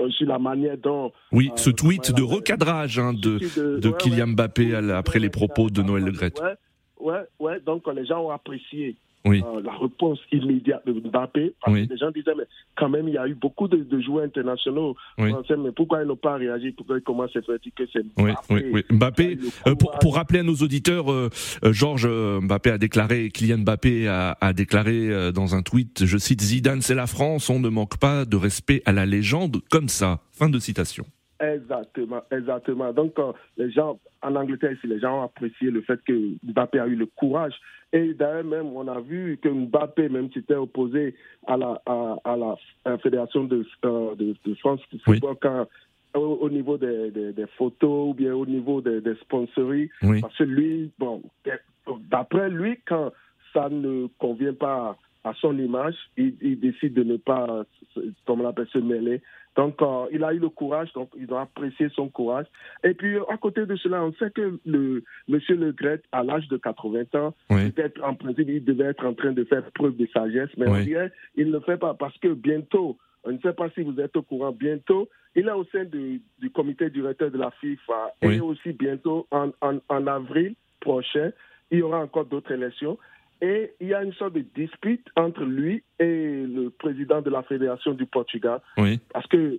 euh, 0.00 0.10
sur 0.10 0.26
la 0.26 0.38
manière 0.38 0.76
dont. 0.78 1.12
Oui, 1.32 1.50
ce 1.56 1.70
tweet 1.70 2.12
de 2.12 2.22
recadrage 2.22 2.98
hein, 2.98 3.12
de, 3.12 3.38
de, 3.38 3.78
de 3.78 3.88
ouais, 3.88 3.94
Kylian 3.98 4.28
Mbappé 4.28 4.74
ouais, 4.74 4.92
après 4.92 5.18
les 5.18 5.30
propos 5.30 5.70
de 5.70 5.82
Noël 5.82 6.04
Le 6.04 6.12
Gret. 6.12 6.32
Ouais, 6.98 7.22
ouais, 7.40 7.60
donc 7.60 7.82
les 7.94 8.06
gens 8.06 8.20
ont 8.20 8.30
apprécié 8.30 8.96
oui. 9.24 9.42
euh, 9.46 9.60
la 9.62 9.72
réponse 9.72 10.18
immédiate 10.32 10.86
de 10.86 10.92
Mbappé. 10.92 11.54
Parce 11.60 11.74
oui. 11.74 11.86
que 11.86 11.92
les 11.92 11.98
gens 11.98 12.10
disaient, 12.10 12.34
mais 12.36 12.44
quand 12.76 12.88
même, 12.88 13.08
il 13.08 13.14
y 13.14 13.18
a 13.18 13.26
eu 13.26 13.34
beaucoup 13.34 13.68
de, 13.68 13.78
de 13.78 14.00
joueurs 14.00 14.24
internationaux 14.24 14.96
oui. 15.18 15.30
français, 15.30 15.54
mais 15.56 15.72
pourquoi 15.72 16.02
ils 16.02 16.08
n'ont 16.08 16.16
pas 16.16 16.36
réagi? 16.36 16.72
Pourquoi 16.72 17.00
comment 17.00 17.26
c'est 17.32 17.44
fait 17.44 17.58
que 17.74 17.84
c'est 17.92 18.04
oui, 18.18 18.32
Mbappé? 18.32 18.54
oui, 18.54 18.62
oui. 18.72 18.82
Mbappé, 18.90 19.38
euh, 19.66 19.74
pour, 19.74 19.92
pour, 20.00 20.14
rappeler 20.16 20.40
à 20.40 20.42
nos 20.42 20.54
auditeurs, 20.54 21.10
euh, 21.12 21.28
Georges 21.64 22.08
Mbappé 22.08 22.70
a 22.70 22.78
déclaré, 22.78 23.30
Kylian 23.30 23.58
Mbappé 23.58 24.08
a, 24.08 24.36
a 24.40 24.52
déclaré 24.52 25.10
euh, 25.10 25.32
dans 25.32 25.54
un 25.54 25.62
tweet, 25.62 26.04
je 26.04 26.18
cite, 26.18 26.40
Zidane, 26.40 26.82
c'est 26.82 26.94
la 26.94 27.06
France, 27.06 27.50
on 27.50 27.60
ne 27.60 27.68
manque 27.68 27.98
pas 27.98 28.24
de 28.24 28.36
respect 28.36 28.82
à 28.84 28.92
la 28.92 29.06
légende, 29.06 29.60
comme 29.70 29.88
ça. 29.88 30.20
Fin 30.32 30.48
de 30.48 30.58
citation. 30.58 31.04
Exactement, 31.42 32.22
exactement. 32.30 32.92
Donc, 32.92 33.18
euh, 33.18 33.32
les 33.56 33.70
gens, 33.72 33.98
en 34.22 34.36
Angleterre, 34.36 34.72
ici, 34.72 34.86
les 34.86 35.00
gens 35.00 35.20
ont 35.20 35.24
apprécié 35.24 35.72
le 35.72 35.82
fait 35.82 36.00
que 36.06 36.12
Mbappé 36.44 36.78
a 36.78 36.86
eu 36.86 36.94
le 36.94 37.06
courage. 37.06 37.54
Et 37.92 38.14
d'ailleurs, 38.14 38.44
même, 38.44 38.66
on 38.66 38.86
a 38.86 39.00
vu 39.00 39.38
que 39.42 39.48
Mbappé, 39.48 40.08
même 40.08 40.30
s'était 40.32 40.54
opposé 40.54 41.16
à 41.48 41.56
la, 41.56 41.82
à, 41.84 42.16
à 42.24 42.36
la, 42.36 42.54
à 42.84 42.90
la 42.90 42.98
Fédération 42.98 43.42
de, 43.44 43.66
euh, 43.84 44.14
de, 44.14 44.36
de, 44.44 44.54
France 44.54 44.80
oui. 45.08 45.20
quand, 45.40 45.66
au, 46.14 46.20
au, 46.20 46.48
niveau 46.48 46.78
des, 46.78 47.10
des, 47.10 47.32
des, 47.32 47.46
photos 47.58 48.10
ou 48.10 48.14
bien 48.14 48.34
au 48.34 48.46
niveau 48.46 48.80
des, 48.80 49.00
des 49.00 49.16
sponsories. 49.16 49.90
Oui. 50.02 50.20
Parce 50.20 50.36
que 50.36 50.44
lui, 50.44 50.92
bon, 51.00 51.22
d'après 52.08 52.50
lui, 52.50 52.78
quand 52.86 53.10
ça 53.52 53.68
ne 53.68 54.06
convient 54.20 54.54
pas 54.54 54.96
à 55.24 55.34
son 55.40 55.58
image, 55.58 55.96
il, 56.16 56.34
il 56.40 56.60
décide 56.60 56.94
de 56.94 57.02
ne 57.02 57.16
pas, 57.16 57.64
comme 58.26 58.40
on 58.40 58.44
l'appelle, 58.44 58.68
se 58.72 58.78
mêler. 58.78 59.22
Donc, 59.56 59.82
euh, 59.82 60.06
il 60.12 60.24
a 60.24 60.32
eu 60.32 60.38
le 60.38 60.48
courage, 60.48 60.92
donc 60.94 61.10
ils 61.16 61.30
ont 61.32 61.38
apprécié 61.38 61.88
son 61.94 62.08
courage. 62.08 62.46
Et 62.84 62.94
puis, 62.94 63.16
à 63.28 63.36
côté 63.36 63.66
de 63.66 63.76
cela, 63.76 64.02
on 64.02 64.12
sait 64.14 64.30
que 64.30 64.58
le 64.64 65.04
monsieur 65.28 65.56
Le 65.56 65.72
Gret, 65.72 66.00
à 66.10 66.22
l'âge 66.22 66.48
de 66.48 66.56
80 66.56 67.02
ans, 67.14 67.34
oui. 67.50 67.70
peut-être 67.70 68.02
en 68.02 68.14
principe, 68.14 68.48
il 68.48 68.64
devait 68.64 68.86
être 68.86 69.04
en 69.04 69.14
train 69.14 69.32
de 69.32 69.44
faire 69.44 69.62
preuve 69.72 69.96
de 69.96 70.06
sagesse, 70.06 70.50
mais 70.56 70.68
oui. 70.68 70.80
on 70.80 70.84
dirait 70.84 71.12
il 71.36 71.48
ne 71.48 71.52
le 71.52 71.60
fait 71.60 71.76
pas 71.76 71.94
parce 71.94 72.16
que 72.18 72.28
bientôt, 72.28 72.96
on 73.24 73.32
ne 73.32 73.38
sait 73.38 73.52
pas 73.52 73.68
si 73.70 73.82
vous 73.82 73.98
êtes 74.00 74.16
au 74.16 74.22
courant, 74.22 74.52
bientôt, 74.52 75.08
il 75.34 75.46
est 75.46 75.52
au 75.52 75.64
sein 75.64 75.84
du, 75.84 76.20
du 76.40 76.50
comité 76.50 76.90
directeur 76.90 77.30
de 77.30 77.38
la 77.38 77.50
FIFA 77.52 78.14
oui. 78.22 78.36
et 78.36 78.40
aussi 78.40 78.72
bientôt, 78.72 79.26
en, 79.30 79.50
en, 79.60 79.78
en 79.88 80.06
avril 80.06 80.54
prochain, 80.80 81.30
il 81.70 81.78
y 81.78 81.82
aura 81.82 82.00
encore 82.00 82.26
d'autres 82.26 82.52
élections. 82.52 82.98
Et 83.42 83.72
il 83.80 83.88
y 83.88 83.94
a 83.94 84.04
une 84.04 84.12
sorte 84.12 84.34
de 84.34 84.44
dispute 84.54 85.04
entre 85.16 85.42
lui 85.42 85.82
et 85.98 86.44
le 86.46 86.70
président 86.70 87.20
de 87.20 87.28
la 87.28 87.42
Fédération 87.42 87.92
du 87.92 88.06
Portugal. 88.06 88.60
Oui. 88.78 89.00
Parce 89.12 89.26
que 89.26 89.58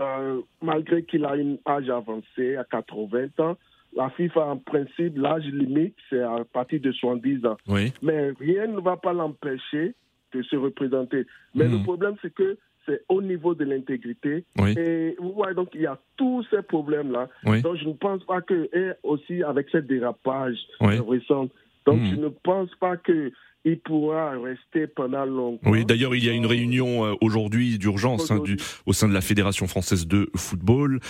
euh, 0.00 0.40
malgré 0.62 1.02
qu'il 1.02 1.24
a 1.24 1.32
un 1.32 1.56
âge 1.66 1.90
avancé, 1.90 2.54
à 2.54 2.62
80 2.62 3.26
ans, 3.38 3.56
la 3.96 4.10
FIFA, 4.10 4.46
en 4.46 4.56
principe, 4.58 5.18
l'âge 5.18 5.46
limite, 5.46 5.96
c'est 6.08 6.22
à 6.22 6.44
partir 6.52 6.80
de 6.80 6.92
70 6.92 7.44
ans. 7.44 7.56
Oui. 7.66 7.92
Mais 8.02 8.32
rien 8.38 8.68
ne 8.68 8.80
va 8.80 8.96
pas 8.96 9.12
l'empêcher 9.12 9.94
de 10.32 10.42
se 10.42 10.54
représenter. 10.54 11.26
Mais 11.56 11.66
mmh. 11.66 11.72
le 11.72 11.82
problème, 11.82 12.14
c'est 12.22 12.32
que 12.32 12.56
c'est 12.86 13.02
au 13.08 13.20
niveau 13.20 13.54
de 13.54 13.64
l'intégrité. 13.64 14.44
Oui. 14.58 14.74
Et 14.78 15.16
vous 15.18 15.32
voyez, 15.32 15.54
donc, 15.54 15.70
il 15.74 15.80
y 15.80 15.86
a 15.86 15.98
tous 16.16 16.46
ces 16.50 16.62
problèmes-là. 16.62 17.28
Oui. 17.44 17.62
Donc, 17.62 17.76
je 17.76 17.88
ne 17.88 17.94
pense 17.94 18.22
pas 18.24 18.40
que, 18.42 18.68
et 18.72 18.92
aussi 19.02 19.42
avec 19.42 19.68
ce 19.70 19.78
dérapage 19.78 20.56
oui. 20.80 20.98
récent, 21.00 21.48
donc, 21.88 22.02
mmh. 22.02 22.10
je 22.10 22.16
ne 22.16 22.28
pense 22.28 22.74
pas 22.74 22.98
qu'il 22.98 23.32
il 23.72 23.80
pourra 23.80 24.30
rester 24.30 24.86
pendant 24.86 25.24
longtemps. 25.24 25.70
Oui, 25.70 25.84
d'ailleurs, 25.84 26.14
il 26.14 26.24
y 26.24 26.28
a 26.28 26.32
une 26.32 26.46
réunion 26.46 27.04
euh, 27.04 27.14
aujourd'hui 27.20 27.78
d'urgence 27.78 28.30
hein, 28.30 28.42
au 28.86 28.92
sein 28.92 29.08
de 29.08 29.14
la 29.14 29.20
Fédération 29.20 29.66
française 29.66 30.06
de 30.06 30.30
football. 30.36 31.00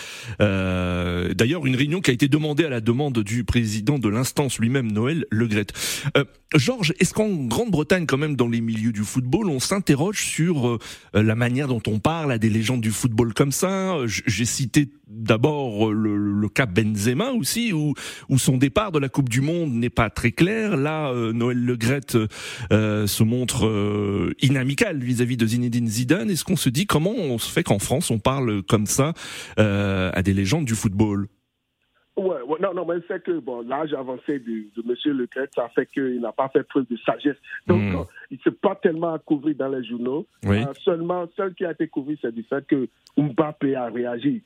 Euh, 0.40 1.32
d'ailleurs, 1.34 1.66
une 1.66 1.76
réunion 1.76 2.00
qui 2.00 2.10
a 2.10 2.14
été 2.14 2.28
demandée 2.28 2.64
à 2.64 2.68
la 2.68 2.80
demande 2.80 3.18
du 3.20 3.44
président 3.44 3.98
de 3.98 4.08
l'instance 4.08 4.58
lui-même, 4.58 4.90
Noël 4.90 5.24
Legrette. 5.30 5.72
Euh, 6.16 6.24
Georges, 6.54 6.94
est-ce 6.98 7.12
qu'en 7.12 7.28
Grande-Bretagne, 7.28 8.06
quand 8.06 8.16
même, 8.16 8.36
dans 8.36 8.48
les 8.48 8.60
milieux 8.60 8.92
du 8.92 9.02
football, 9.02 9.48
on 9.48 9.60
s'interroge 9.60 10.24
sur 10.24 10.68
euh, 10.68 10.78
la 11.12 11.34
manière 11.34 11.68
dont 11.68 11.82
on 11.86 11.98
parle 11.98 12.32
à 12.32 12.38
des 12.38 12.48
légendes 12.48 12.80
du 12.80 12.90
football 12.90 13.34
comme 13.34 13.52
ça? 13.52 13.98
J'ai 14.06 14.44
cité 14.44 14.88
d'abord 15.06 15.92
le, 15.92 16.16
le, 16.16 16.48
cas 16.48 16.66
Benzema 16.66 17.32
aussi, 17.32 17.72
où, 17.72 17.94
où 18.28 18.38
son 18.38 18.56
départ 18.56 18.92
de 18.92 18.98
la 18.98 19.08
Coupe 19.08 19.28
du 19.28 19.40
Monde 19.40 19.72
n'est 19.72 19.90
pas 19.90 20.10
très 20.10 20.32
clair. 20.32 20.76
Là, 20.76 21.12
Noël 21.32 21.58
Legrette 21.58 22.16
euh, 22.72 23.06
se 23.06 23.22
montre 23.22 23.66
euh, 23.66 24.34
inamical 24.40 24.98
vis-à-vis 24.98 25.36
de 25.36 25.46
Zinedine 25.46 25.86
Zidane. 25.86 26.30
Est-ce 26.30 26.44
qu'on 26.44 26.56
se 26.56 26.68
dit 26.68 26.86
comment 26.86 27.14
on 27.16 27.38
se 27.38 27.50
fait 27.50 27.62
qu'en 27.62 27.78
France 27.78 28.10
on 28.10 28.18
parle 28.18 28.62
comme 28.62 28.86
ça 28.86 29.12
euh, 29.58 30.10
à 30.14 30.22
des 30.22 30.34
légendes 30.34 30.64
du 30.64 30.74
football? 30.74 31.28
Ouais, 32.18 32.40
non, 32.60 32.74
non, 32.74 32.84
mais 32.84 33.00
c'est 33.06 33.22
que 33.22 33.38
bon, 33.38 33.60
l'âge 33.60 33.94
avancé 33.94 34.40
de, 34.40 34.66
de 34.76 34.82
M. 34.84 35.16
Leclerc, 35.16 35.46
ça 35.54 35.68
fait 35.68 35.86
qu'il 35.86 36.20
n'a 36.20 36.32
pas 36.32 36.48
fait 36.48 36.64
preuve 36.64 36.86
de 36.90 36.96
sagesse. 37.06 37.36
Donc, 37.68 37.80
hmm. 37.80 38.02
il 38.32 38.38
ne 38.38 38.42
s'est 38.42 38.56
pas 38.56 38.74
tellement 38.74 39.16
couvert 39.20 39.54
dans 39.54 39.68
les 39.68 39.84
journaux. 39.84 40.26
seulement, 40.84 41.26
seul 41.36 41.54
qui 41.54 41.64
a 41.64 41.70
été 41.70 41.86
couvert, 41.86 42.16
c'est 42.20 42.34
du 42.34 42.42
fait 42.42 42.66
que 42.66 42.88
Mbappé 43.16 43.76
a 43.76 43.86
réagi 43.86 44.42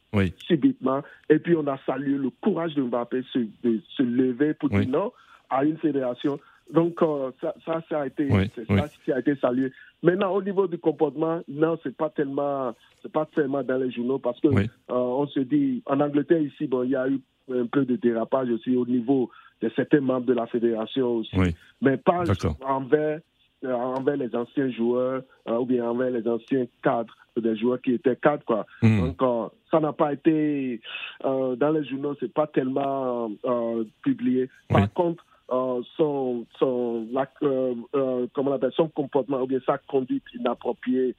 subitement. 0.46 1.02
Et 1.30 1.38
puis, 1.38 1.56
on 1.56 1.66
a 1.66 1.78
salué 1.86 2.18
le 2.18 2.28
courage 2.42 2.74
de 2.74 2.82
Mbappé 2.82 3.22
de 3.64 3.80
se 3.96 4.02
lever 4.02 4.52
pour 4.52 4.68
dire 4.68 4.88
non 4.88 5.10
à 5.48 5.64
une 5.64 5.78
fédération 5.78 6.38
donc, 6.72 7.02
euh, 7.02 7.30
ça, 7.40 7.82
ça, 7.88 8.00
a 8.00 8.06
été, 8.06 8.28
ça, 8.28 9.14
a 9.14 9.18
été 9.18 9.36
salué. 9.36 9.72
Maintenant, 10.02 10.32
au 10.32 10.42
niveau 10.42 10.66
du 10.66 10.78
comportement, 10.78 11.40
non, 11.48 11.78
c'est 11.82 11.94
pas 11.94 12.08
tellement, 12.08 12.74
c'est 13.02 13.12
pas 13.12 13.26
tellement 13.34 13.62
dans 13.62 13.76
les 13.76 13.90
journaux 13.90 14.18
parce 14.18 14.40
que 14.40 14.48
euh, 14.48 14.68
on 14.88 15.26
se 15.26 15.40
dit, 15.40 15.82
en 15.86 16.00
Angleterre 16.00 16.40
ici, 16.40 16.66
bon, 16.66 16.82
il 16.82 16.90
y 16.90 16.96
a 16.96 17.08
eu 17.08 17.20
un 17.52 17.66
peu 17.66 17.84
de 17.84 17.96
dérapage 17.96 18.48
aussi 18.50 18.74
au 18.74 18.86
niveau 18.86 19.30
de 19.60 19.70
certains 19.76 20.00
membres 20.00 20.26
de 20.26 20.32
la 20.32 20.46
fédération 20.46 21.16
aussi, 21.16 21.36
mais 21.80 21.96
pas 21.98 22.24
envers 22.66 23.20
euh, 23.64 23.72
envers 23.72 24.16
les 24.16 24.34
anciens 24.34 24.70
joueurs 24.70 25.22
ou 25.46 25.64
bien 25.66 25.88
envers 25.88 26.10
les 26.10 26.26
anciens 26.26 26.66
cadres 26.82 27.14
des 27.36 27.56
joueurs 27.56 27.80
qui 27.80 27.92
étaient 27.92 28.16
cadres 28.16 28.44
quoi. 28.44 28.66
Hmm. 28.80 29.12
Donc 29.18 29.52
ça 29.70 29.78
n'a 29.78 29.92
pas 29.92 30.12
été 30.12 30.80
dans 31.22 31.70
les 31.72 31.84
journaux, 31.84 32.16
c'est 32.18 32.32
pas 32.32 32.46
tellement 32.46 33.30
publié. 34.02 34.48
Par 34.68 34.92
contre 34.92 35.24
euh, 35.52 35.82
son, 35.98 36.46
son, 36.58 37.06
euh, 37.42 37.74
euh, 37.94 38.26
comment 38.32 38.52
on 38.52 38.54
appelle, 38.54 38.72
son 38.74 38.88
comportement 38.88 39.42
ou 39.42 39.46
bien 39.46 39.60
sa 39.66 39.76
conduite 39.76 40.22
inappropriée 40.34 41.14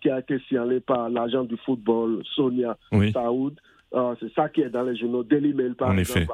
qui 0.00 0.10
a 0.10 0.20
été 0.20 0.38
signalée 0.46 0.78
par 0.78 1.08
l'agent 1.08 1.42
du 1.42 1.56
football, 1.56 2.22
Sonia 2.36 2.76
Saoud. 3.12 3.58
c'est 4.20 4.32
ça 4.34 4.48
qui 4.48 4.60
est 4.60 4.68
dans 4.68 4.82
les 4.84 4.96
journaux. 4.96 5.24
Daily 5.24 5.52
Mail, 5.54 5.74
par 5.74 5.98
exemple, 5.98 6.26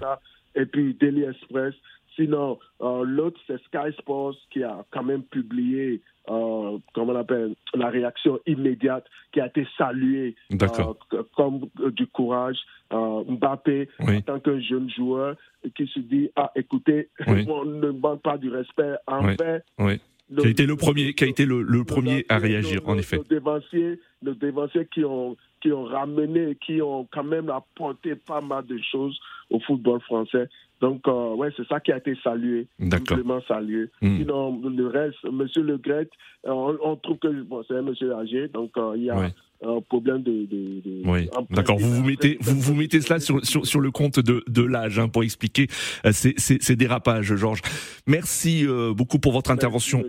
Ça. 0.00 0.20
Et 0.54 0.64
puis 0.66 0.94
Daily 0.94 1.24
Express. 1.24 1.74
Sinon, 2.16 2.58
l'autre, 2.80 3.38
c'est 3.46 3.62
Sky 3.64 3.92
Sports 3.98 4.34
qui 4.50 4.62
a 4.62 4.84
quand 4.90 5.04
même 5.04 5.22
publié 5.22 6.00
euh, 6.28 6.78
comment 6.92 7.12
on 7.12 7.16
appelle, 7.16 7.54
la 7.74 7.88
réaction 7.88 8.40
immédiate 8.46 9.04
qui 9.32 9.40
a 9.40 9.46
été 9.46 9.66
saluée 9.78 10.34
euh, 10.52 10.92
comme 11.36 11.68
euh, 11.80 11.90
du 11.90 12.06
courage. 12.08 12.58
Mbappé, 12.90 13.88
en 13.98 14.20
tant 14.20 14.38
que 14.38 14.60
jeune 14.60 14.88
joueur, 14.88 15.34
qui 15.74 15.88
se 15.88 15.98
dit 15.98 16.30
ah 16.36 16.52
écoutez, 16.54 17.08
on 17.26 17.64
ne 17.64 17.90
manque 17.90 18.22
pas 18.22 18.38
du 18.38 18.48
respect 18.48 18.94
envers. 19.08 19.60
Oui. 19.78 20.00
Qui 20.38 20.46
a 20.46 20.50
été 20.50 20.66
le 20.66 20.76
premier, 20.76 21.14
qui 21.14 21.24
a 21.24 21.26
été 21.28 21.44
le, 21.44 21.62
le 21.62 21.84
premier 21.84 22.24
à 22.28 22.38
réagir, 22.38 22.82
en 22.86 22.98
effet. 22.98 23.16
Nos 23.16 23.24
dévanciers, 23.24 24.00
nos 24.22 24.34
dévanciers 24.34 24.86
qui 24.92 25.04
ont 25.04 25.36
qui 25.62 25.72
ont 25.72 25.84
ramené, 25.84 26.56
qui 26.64 26.82
ont 26.82 27.08
quand 27.10 27.24
même 27.24 27.48
apporté 27.48 28.14
pas 28.14 28.40
mal 28.40 28.66
de 28.66 28.78
choses 28.78 29.18
au 29.50 29.58
football 29.60 30.00
français. 30.02 30.48
Donc, 30.80 31.08
euh, 31.08 31.34
ouais, 31.34 31.48
c'est 31.56 31.66
ça 31.66 31.80
qui 31.80 31.90
a 31.90 31.96
été 31.96 32.14
salué, 32.22 32.68
simplement 32.90 33.40
salué. 33.48 33.88
Hmm. 34.02 34.18
Sinon, 34.18 34.60
le 34.62 34.86
reste, 34.88 35.24
Monsieur 35.24 35.62
Le 35.62 35.78
Gret, 35.78 36.08
euh, 36.46 36.76
on, 36.82 36.96
trouve 36.96 37.18
que 37.18 37.28
bon, 37.42 37.64
c'est 37.66 37.76
un 37.76 37.82
monsieur 37.82 38.14
âgé, 38.14 38.48
donc 38.48 38.72
euh, 38.76 38.92
il 38.96 39.04
y 39.04 39.10
a 39.10 39.30
un 39.62 39.80
problème 39.80 40.22
de. 40.22 40.46
de, 40.46 40.80
de 40.84 41.02
oui. 41.04 41.28
D'accord. 41.50 41.78
Vous 41.78 41.90
vous 41.90 42.04
mettez, 42.04 42.36
vous 42.40 42.60
vous 42.60 42.74
mettez 42.74 43.00
cela 43.00 43.20
sur, 43.20 43.44
sur, 43.44 43.66
sur 43.66 43.80
le 43.80 43.90
compte 43.90 44.20
de, 44.20 44.44
de 44.48 44.62
l'âge 44.62 44.98
hein, 44.98 45.08
pour 45.08 45.24
expliquer 45.24 45.68
euh, 46.04 46.12
ces, 46.12 46.34
ces, 46.36 46.58
ces, 46.60 46.76
dérapages, 46.76 47.34
Georges. 47.34 47.62
Merci 48.06 48.66
euh, 48.66 48.92
beaucoup 48.92 49.18
pour 49.18 49.32
votre 49.32 49.50
intervention. 49.50 50.04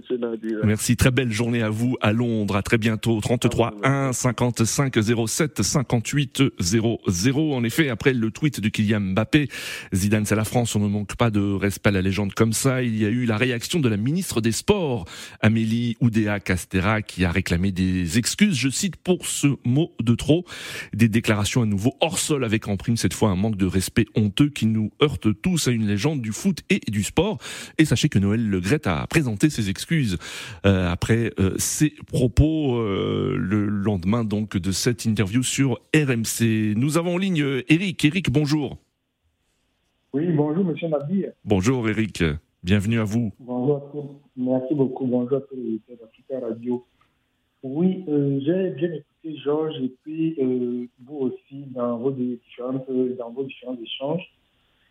Merci, 0.63 0.97
Très 0.97 1.11
belle 1.11 1.31
journée 1.31 1.61
à 1.61 1.69
vous 1.69 1.95
à 2.01 2.11
Londres. 2.11 2.55
À 2.55 2.61
très 2.61 2.77
bientôt. 2.77 3.19
33 3.21 3.75
1 3.83 4.13
55 4.13 4.95
07 5.27 5.61
58 5.61 6.43
00. 6.59 7.53
En 7.53 7.63
effet, 7.63 7.89
après 7.89 8.13
le 8.13 8.31
tweet 8.31 8.59
de 8.59 8.69
Kylian 8.69 8.99
Mbappé, 8.99 9.47
Zidane, 9.93 10.25
c'est 10.25 10.35
la 10.35 10.43
France. 10.43 10.75
On 10.75 10.79
ne 10.79 10.87
manque 10.87 11.15
pas 11.15 11.29
de 11.29 11.53
respect 11.53 11.89
à 11.89 11.93
la 11.93 12.01
légende 12.01 12.33
comme 12.33 12.53
ça. 12.53 12.83
Il 12.83 12.97
y 12.97 13.05
a 13.05 13.09
eu 13.09 13.25
la 13.25 13.37
réaction 13.37 13.79
de 13.79 13.87
la 13.87 13.97
ministre 13.97 14.41
des 14.41 14.51
Sports, 14.51 15.05
Amélie 15.41 15.95
Oudéa 16.01 16.39
Castera, 16.39 17.01
qui 17.01 17.23
a 17.23 17.31
réclamé 17.31 17.71
des 17.71 18.17
excuses. 18.17 18.55
Je 18.57 18.69
cite 18.69 18.97
pour 18.97 19.25
ce 19.37 19.47
mot 19.65 19.91
de 20.01 20.15
trop. 20.15 20.45
Des 20.93 21.09
déclarations 21.09 21.61
à 21.61 21.65
nouveau 21.65 21.93
hors 22.01 22.19
sol 22.19 22.43
avec 22.43 22.67
en 22.67 22.77
prime 22.77 22.97
cette 22.97 23.13
fois 23.13 23.29
un 23.29 23.35
manque 23.35 23.57
de 23.57 23.65
respect 23.65 24.05
honteux 24.15 24.49
qui 24.49 24.65
nous 24.65 24.91
heurte 25.01 25.27
tous 25.41 25.67
à 25.67 25.71
une 25.71 25.87
légende 25.87 26.21
du 26.21 26.31
foot 26.31 26.61
et 26.69 26.79
du 26.89 27.03
sport. 27.03 27.37
Et 27.77 27.85
sachez 27.85 28.09
que 28.09 28.19
Noël 28.19 28.47
Le 28.47 28.59
Gret 28.59 28.87
a 28.87 29.05
présenté 29.07 29.49
ses 29.49 29.69
excuses 29.69 30.17
euh, 30.65 30.91
après 30.91 31.31
euh, 31.39 31.53
ses 31.57 31.93
propos 32.07 32.77
euh, 32.77 33.35
le 33.37 33.67
lendemain 33.67 34.23
donc 34.23 34.57
de 34.57 34.71
cette 34.71 35.05
interview 35.05 35.43
sur 35.43 35.79
RMC. 35.95 36.75
Nous 36.75 36.97
avons 36.97 37.15
en 37.15 37.17
ligne 37.17 37.63
Eric. 37.69 38.03
Eric, 38.05 38.31
bonjour. 38.31 38.77
Oui, 40.13 40.27
bonjour 40.33 40.63
Monsieur 40.63 40.87
Nadir. 40.87 41.31
Bonjour 41.45 41.87
Eric, 41.87 42.23
bienvenue 42.63 42.99
à 42.99 43.03
vous. 43.03 43.31
Bonjour 43.39 43.77
à 43.77 43.91
tous. 43.91 44.05
Merci 44.35 44.73
beaucoup. 44.73 45.05
Bonjour 45.05 45.37
à 45.37 45.41
tous 45.41 45.55
les 45.55 46.37
Radio. 46.37 46.85
Oui, 47.63 48.03
j'ai 48.07 48.69
bien 48.71 48.87
écouté 48.93 49.16
Georges, 49.37 49.75
et 49.81 49.93
puis 50.03 50.35
euh, 50.39 50.85
vous 51.03 51.17
aussi 51.17 51.65
dans 51.67 51.97
vos, 51.97 52.11
différentes, 52.11 52.89
dans 53.17 53.31
vos 53.31 53.43
différents 53.43 53.77
échanges. 53.81 54.31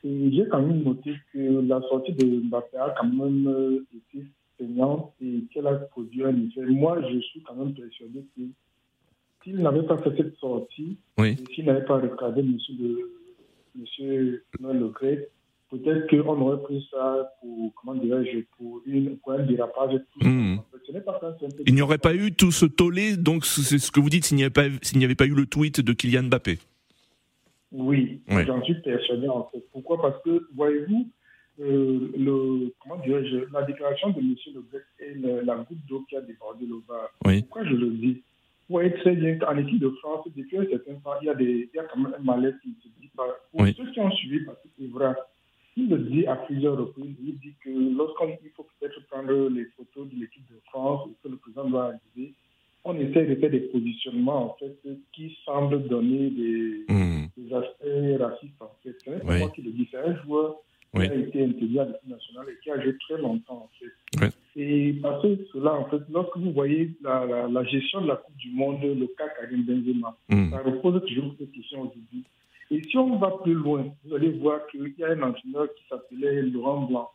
Et 0.05 0.31
j'ai 0.33 0.47
quand 0.49 0.63
même 0.63 0.83
noté 0.83 1.15
que 1.33 1.67
la 1.67 1.81
sortie 1.83 2.13
de 2.13 2.41
Mbappé 2.49 2.77
a 2.77 2.95
quand 2.99 3.09
même 3.09 3.49
euh, 3.49 3.87
été 3.95 4.25
saignante 4.59 5.13
et 5.21 5.45
qu'elle 5.53 5.67
a 5.67 5.75
produit 5.75 6.25
un 6.25 6.37
effet. 6.45 6.65
Moi, 6.67 7.01
je 7.11 7.19
suis 7.19 7.43
quand 7.43 7.55
même 7.55 7.75
persuadé 7.75 8.25
que 8.37 8.43
s'il 9.43 9.57
n'avait 9.57 9.83
pas 9.83 9.99
fait 9.99 10.17
cette 10.17 10.37
sortie, 10.37 10.97
s'il 11.55 11.65
n'avait 11.65 11.85
pas 11.85 11.99
regardé 11.99 12.41
M. 12.41 12.59
Monsieur 13.75 14.45
Noël 14.61 14.79
Le 14.79 14.89
peut-être 15.71 16.09
qu'on 16.09 16.41
aurait 16.41 16.63
pris 16.63 16.87
ça 16.91 17.33
pour, 17.41 17.73
comment 17.75 17.95
dirais-je, 17.95 18.41
pour, 18.57 18.81
une, 18.87 19.17
pour 19.19 19.33
un 19.33 19.43
dérapage. 19.43 20.01
Hmm. 20.21 20.57
Il 21.67 21.75
n'y 21.75 21.83
aurait 21.83 21.99
pas 21.99 22.15
eu 22.15 22.33
tout 22.33 22.53
ce 22.53 22.67
tollé, 22.67 23.17
donc 23.17 23.45
c'est 23.45 23.79
ce 23.79 23.91
que 23.91 24.01
vous 24.01 24.11
dites 24.11 24.25
s'il 24.25 24.37
n'y 24.37 24.45
avait, 24.45 24.51
pas, 24.51 24.67
s'il 24.83 24.99
n'y 24.99 25.05
avait 25.05 25.15
pas 25.15 25.27
eu 25.27 25.35
le 25.35 25.47
tweet 25.47 25.81
de 25.81 25.93
Kylian 25.93 26.25
Mbappé. 26.25 26.59
Oui, 27.73 28.21
j'en 28.29 28.63
suis 28.63 28.81
persuadé 28.81 29.29
en 29.29 29.49
fait. 29.53 29.63
Pourquoi? 29.73 30.01
Parce 30.01 30.23
que, 30.23 30.47
voyez-vous, 30.55 31.09
euh, 31.61 32.13
le, 32.17 32.73
comment 32.81 33.03
dirais-je, 33.03 33.53
la 33.53 33.63
déclaration 33.63 34.11
de 34.11 34.21
M. 34.21 34.35
Le 34.55 34.65
est 35.01 35.45
la, 35.45 35.57
goutte 35.57 35.85
d'eau 35.89 36.05
qui 36.09 36.17
a 36.17 36.21
débordé 36.21 36.67
le 36.67 36.81
bar. 36.87 37.11
Pourquoi 37.21 37.65
je 37.65 37.75
le 37.75 37.91
dis? 37.91 38.23
Vous 38.69 38.75
voyez 38.75 38.93
très 38.95 39.15
bien 39.15 39.39
qu'en 39.39 39.57
équipe 39.57 39.79
de 39.79 39.91
France, 39.91 40.27
depuis 40.35 40.59
un 40.59 40.67
certain 40.67 40.95
temps, 40.97 41.13
il 41.23 41.27
y 41.27 41.31
a, 41.31 41.35
des, 41.35 41.71
il 41.73 41.77
y 41.77 41.79
a 41.79 41.85
quand 41.85 42.01
même 42.01 42.15
un 42.19 42.23
malaise 42.23 42.55
qui 42.63 42.75
se 42.83 42.89
dit 43.01 43.11
pas. 43.17 43.27
Pour 43.53 43.67
ceux 43.67 43.93
qui 43.93 44.01
ont 44.01 44.11
suivi, 44.11 44.45
parce 44.45 44.59
que 44.59 44.69
c'est 44.79 44.89
vrai, 44.89 45.15
il 45.77 45.89
le 45.91 45.99
dit 45.99 46.27
à 46.27 46.37
plusieurs 46.37 46.77
reprises. 46.77 47.15
Il 47.23 47.39
dit 47.39 47.55
que 47.63 47.71
lorsqu'il 47.71 48.51
faut 48.57 48.67
peut-être 48.79 49.07
prendre 49.09 49.49
les 49.51 49.67
photos 49.77 50.09
de 50.09 50.19
l'équipe 50.19 50.49
de 50.51 50.59
France, 50.71 51.09
que 51.23 51.29
le 51.29 51.37
président 51.37 51.69
doit 51.69 51.85
arriver, 51.85 52.33
on 52.85 52.95
essaie 52.95 53.27
de 53.27 53.35
faire 53.35 53.51
des 53.51 53.61
positionnements 53.61 54.53
en 54.53 54.57
fait 54.59 54.77
qui 55.13 55.37
semblent 55.45 55.87
donner 55.89 56.31
des, 56.31 56.85
hmm. 56.89 57.27
aspects 57.53 58.21
racistes 58.21 58.61
en 58.61 58.71
fait. 58.83 58.97
Ce 59.05 59.11
n'est 59.11 59.19
pas 59.19 59.39
moi 59.39 59.51
qui 59.51 59.63
le 59.63 59.73
dis, 59.73 59.89
c'est 59.91 59.99
un 59.99 60.17
joueur 60.23 60.57
qui 60.95 61.03
a 61.03 61.15
été 61.15 61.45
intégré 61.45 61.81
à 61.81 61.85
l'équipe 61.85 62.09
nationale 62.09 62.47
et 62.49 62.63
qui 62.63 62.71
a 62.71 62.81
joué 62.81 62.97
très 62.99 63.19
longtemps 63.19 63.69
en 63.69 63.71
fait. 63.79 64.33
Et 64.59 64.95
parce 65.03 65.21
que 65.21 65.37
cela 65.53 65.75
en 65.75 65.85
fait, 65.91 66.01
lorsque 66.11 66.39
vous 66.39 66.53
voyez 66.53 66.93
la, 67.03 67.49
la, 67.49 67.65
gestion 67.65 68.01
de 68.01 68.07
la 68.07 68.17
Coupe 68.17 68.37
du 68.37 68.51
Monde, 68.53 68.81
le 68.83 69.07
cas 69.19 69.29
Karim 69.39 69.65
Benzema, 69.65 70.17
hmm. 70.31 70.51
ça 70.51 70.63
repose 70.63 71.05
toujours 71.07 71.35
cette 71.39 71.53
question 71.53 71.83
au 71.83 71.87
début. 71.89 72.25
Et 72.71 72.83
si 72.83 72.97
on 72.97 73.17
va 73.17 73.31
plus 73.43 73.55
loin, 73.55 73.87
vous 74.05 74.15
allez 74.15 74.31
voir 74.31 74.67
qu'il 74.69 74.93
y 74.99 75.05
a 75.05 75.11
un 75.11 75.23
entraîneur 75.23 75.69
qui 75.75 75.85
s'appelait 75.89 76.43
Laurent 76.43 76.83
Blanc, 76.83 77.11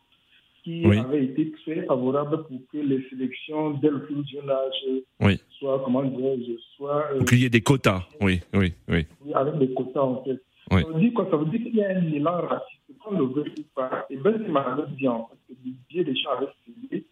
qui 0.64 0.84
avait 0.86 1.24
été 1.24 1.52
très 1.62 1.84
favorable 1.84 2.44
pour 2.44 2.60
que 2.72 2.78
les 2.78 3.06
sélections, 3.10 3.70
dès 3.72 3.90
le 3.90 4.02
plus 4.04 4.24
jeune 4.28 4.48
âge, 4.48 5.36
soient, 5.58 5.82
comment 5.84 6.04
dirais-je, 6.04 6.52
soient... 6.76 7.04
Euh, 7.12 7.24
qu'il 7.24 7.40
y 7.40 7.44
ait 7.44 7.50
des 7.50 7.60
quotas, 7.60 8.06
oui, 8.20 8.40
oui, 8.54 8.72
oui. 8.88 9.06
Oui, 9.24 9.34
avec 9.34 9.58
des 9.58 9.74
quotas, 9.74 10.00
en 10.00 10.24
fait. 10.24 10.40
Ça 10.70 10.76
veut 10.76 11.00
dire 11.00 11.12
quoi? 11.12 11.28
Ça 11.30 11.36
veut 11.36 11.46
dire 11.46 11.60
qu'il 11.62 11.76
y 11.76 11.84
a 11.84 11.90
un 11.90 12.12
élan 12.12 12.40
raciste, 12.42 12.80
qu'on 13.00 13.18
le 13.18 13.24
veut 13.24 13.44
ou 13.58 13.62
pas. 13.74 14.06
Et 14.08 14.16
Ben 14.16 14.34
avait 14.56 14.82
dit, 14.96 15.08
en 15.08 15.28
fait, 15.28 15.54
que 15.54 15.58
Didier 15.60 16.04
Deschamps 16.04 16.38
avait 16.38 16.46
suivi 16.62 17.04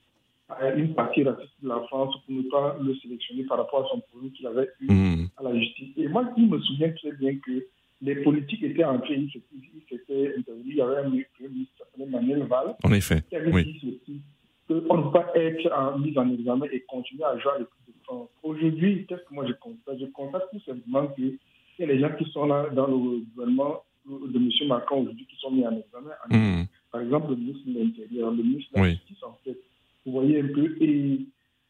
une 0.77 0.95
partie 0.95 1.23
raciste 1.25 1.53
de 1.63 1.69
la 1.69 1.81
France 1.89 2.15
pour 2.25 2.35
ne 2.35 2.43
pas 2.43 2.77
le 2.83 2.95
sélectionner 2.97 3.45
par 3.45 3.59
rapport 3.59 3.85
à 3.85 3.89
son 3.91 4.01
problème 4.01 4.33
qu'il 4.33 4.47
avait 4.47 4.69
eu 4.81 4.93
hmm. 4.93 5.29
à 5.37 5.43
la 5.45 5.59
justice. 5.59 5.89
Et 5.97 6.09
moi, 6.09 6.25
je 6.37 6.43
me 6.43 6.59
souviens 6.61 6.91
très 6.93 7.13
bien 7.13 7.37
que 7.37 7.67
les 8.03 8.17
politiques 8.17 8.63
étaient 8.63 8.85
entrés, 8.85 9.17
ils 9.17 9.83
s'étaient 9.89 10.35
intervenus. 10.39 10.67
Il 10.67 10.77
y 10.77 10.81
avait 10.81 10.97
un 10.97 11.11
ministre 11.11 11.31
qui 11.39 11.69
s'appelait 11.79 12.07
Manuel 12.07 12.45
Val. 12.45 12.75
En 12.83 12.93
effet. 12.93 13.23
Qui 13.29 13.37
avait 13.37 13.65
dit 13.65 13.79
ceci 13.81 14.21
qu'on 14.69 14.99
ne 14.99 15.03
peut 15.03 15.11
pas 15.11 15.33
être 15.35 15.99
mis 15.99 16.17
en 16.17 16.33
examen 16.33 16.67
et 16.73 16.81
continuer 16.83 17.25
à 17.25 17.37
jouer 17.39 17.53
à 17.57 17.59
l'équipe 17.59 17.87
de 17.89 18.05
France. 18.05 18.29
Aujourd'hui, 18.43 19.05
qu'est-ce 19.09 19.23
que 19.23 19.35
moi 19.35 19.45
je 19.47 19.53
constate? 19.55 19.99
Je 19.99 20.07
constate 20.07 20.45
tout 20.53 20.61
simplement 20.61 21.09
qu'il 21.09 21.39
y 21.79 21.83
a 21.83 21.87
les 21.87 21.99
gens 21.99 22.11
qui 22.17 22.25
sont 22.31 22.47
là 22.47 22.69
dans 22.71 22.87
le 22.87 23.25
gouvernement 23.35 23.83
de 24.07 24.37
M. 24.37 24.69
Macron 24.69 25.03
aujourd'hui 25.03 25.27
qui 25.27 25.37
sont 25.37 25.51
mis 25.51 25.67
en 25.67 25.77
examen. 25.77 26.13
Hmm. 26.31 26.65
Par 26.93 27.01
exemple, 27.03 27.31
le 27.31 27.37
ministre 27.37 27.69
de 27.69 27.79
l'Intérieur, 27.79 28.31
le 28.31 28.43
ministre 28.43 28.73
de 28.75 28.81
la 28.81 28.91
Justice, 28.91 29.23
en 29.23 29.37
fait. 29.45 29.59
Vous 30.07 30.13
voyez 30.13 30.41
un 30.41 30.49
peu. 30.49 30.77
Et 30.81 31.21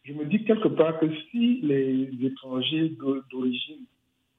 je 0.05 0.13
me 0.13 0.25
dis 0.27 0.45
quelque 0.45 0.69
part 0.69 0.99
que 1.01 1.07
si 1.31 1.61
les 1.63 2.09
étrangers 2.23 2.93
d'origine 3.31 3.85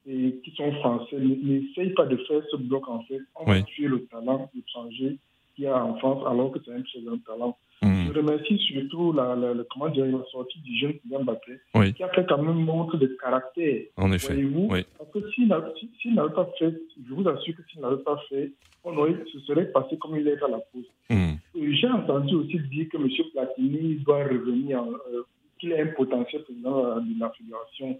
et 0.06 0.40
qui 0.42 0.50
sont 0.52 0.72
français 0.72 1.16
n'essayent 1.18 1.94
pas 1.94 2.06
de 2.06 2.16
faire 2.16 2.42
ce 2.50 2.56
bloc, 2.56 2.88
en 2.88 3.02
fait, 3.04 3.20
on 3.36 3.44
va 3.44 3.62
tuer 3.62 3.88
le 3.88 4.04
talent 4.06 4.50
étranger 4.58 5.18
qu'il 5.54 5.64
y 5.64 5.66
a 5.66 5.84
en 5.84 5.96
France 5.98 6.24
alors 6.26 6.50
que 6.50 6.58
c'est 6.64 6.72
un 6.72 6.82
très 6.82 7.00
talent. 7.26 7.56
Hmm. 7.82 8.06
Je 8.06 8.12
remercie 8.12 8.58
surtout 8.58 9.12
la, 9.12 9.34
la, 9.34 9.54
la, 9.54 9.64
comment 9.70 9.88
dire, 9.88 10.06
la 10.06 10.24
sortie 10.30 10.60
du 10.60 10.78
jeune 10.78 10.94
Kylian 11.00 11.24
Mbappé, 11.24 11.92
qui 11.96 12.02
a 12.02 12.08
fait 12.10 12.24
quand 12.28 12.40
même 12.40 12.64
montre 12.64 12.96
de 12.96 13.06
caractère. 13.20 13.82
En 13.96 14.12
effet. 14.12 14.34
Voyez-vous? 14.34 14.68
Parce 14.98 15.10
que 15.12 15.30
s'il 15.32 15.48
n'avait 15.48 16.32
pas 16.32 16.48
fait, 16.58 16.74
je 17.08 17.14
vous 17.14 17.28
assure 17.28 17.56
que 17.56 17.62
s'il 17.70 17.80
n'avait 17.80 18.02
pas 18.02 18.20
fait, 18.28 18.52
on 18.84 18.96
aurait, 18.96 19.16
ce 19.32 19.38
serait 19.40 19.66
passé 19.66 19.96
comme 19.98 20.16
il 20.16 20.26
est 20.28 20.42
à 20.42 20.48
la 20.48 20.58
pause. 20.58 20.86
Hmm. 21.10 21.34
J'ai 21.54 21.88
entendu 21.88 22.34
aussi 22.36 22.58
dire 22.70 22.88
que 22.88 22.96
M. 22.96 23.08
Platini 23.32 23.96
doit 23.96 24.24
revenir, 24.24 24.82
euh, 24.82 25.22
qu'il 25.58 25.72
a 25.72 25.82
un 25.82 25.86
potentiel 25.86 26.42
président 26.42 27.00
de 27.00 27.20
la 27.20 27.30
fédération. 27.30 27.98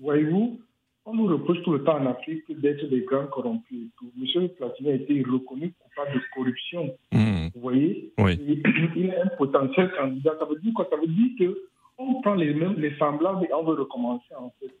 Voyez-vous? 0.00 0.60
On 1.06 1.14
nous 1.14 1.26
reproche 1.26 1.62
tout 1.62 1.72
le 1.72 1.84
temps 1.84 1.98
en 1.98 2.06
Afrique 2.06 2.44
d'être 2.60 2.88
des 2.88 3.02
grands 3.02 3.26
corrompus 3.26 3.78
et 3.78 3.90
tout. 3.98 4.10
Monsieur 4.16 4.48
Platini 4.48 4.90
a 4.90 4.94
été 4.94 5.22
reconnu 5.22 5.72
coupable 5.78 6.14
de 6.14 6.22
corruption. 6.34 6.96
Hmm. 7.12 7.48
Vous 7.54 7.60
voyez? 7.60 8.12
Il 8.18 9.10
a 9.10 9.24
un 9.24 9.36
potentiel 9.36 9.92
candidat. 9.96 10.34
Ça 10.38 10.46
veut 10.46 10.58
dire 10.60 10.72
quoi? 10.74 10.88
Ça 10.90 10.96
veut 10.96 11.06
dire 11.06 11.54
qu'on 11.98 12.22
prend 12.22 12.34
les 12.34 12.54
mêmes, 12.54 12.74
les 12.78 12.96
semblables 12.96 13.44
et 13.44 13.52
on 13.52 13.64
veut 13.64 13.74
recommencer 13.74 14.34
en 14.36 14.52
fait. 14.58 14.74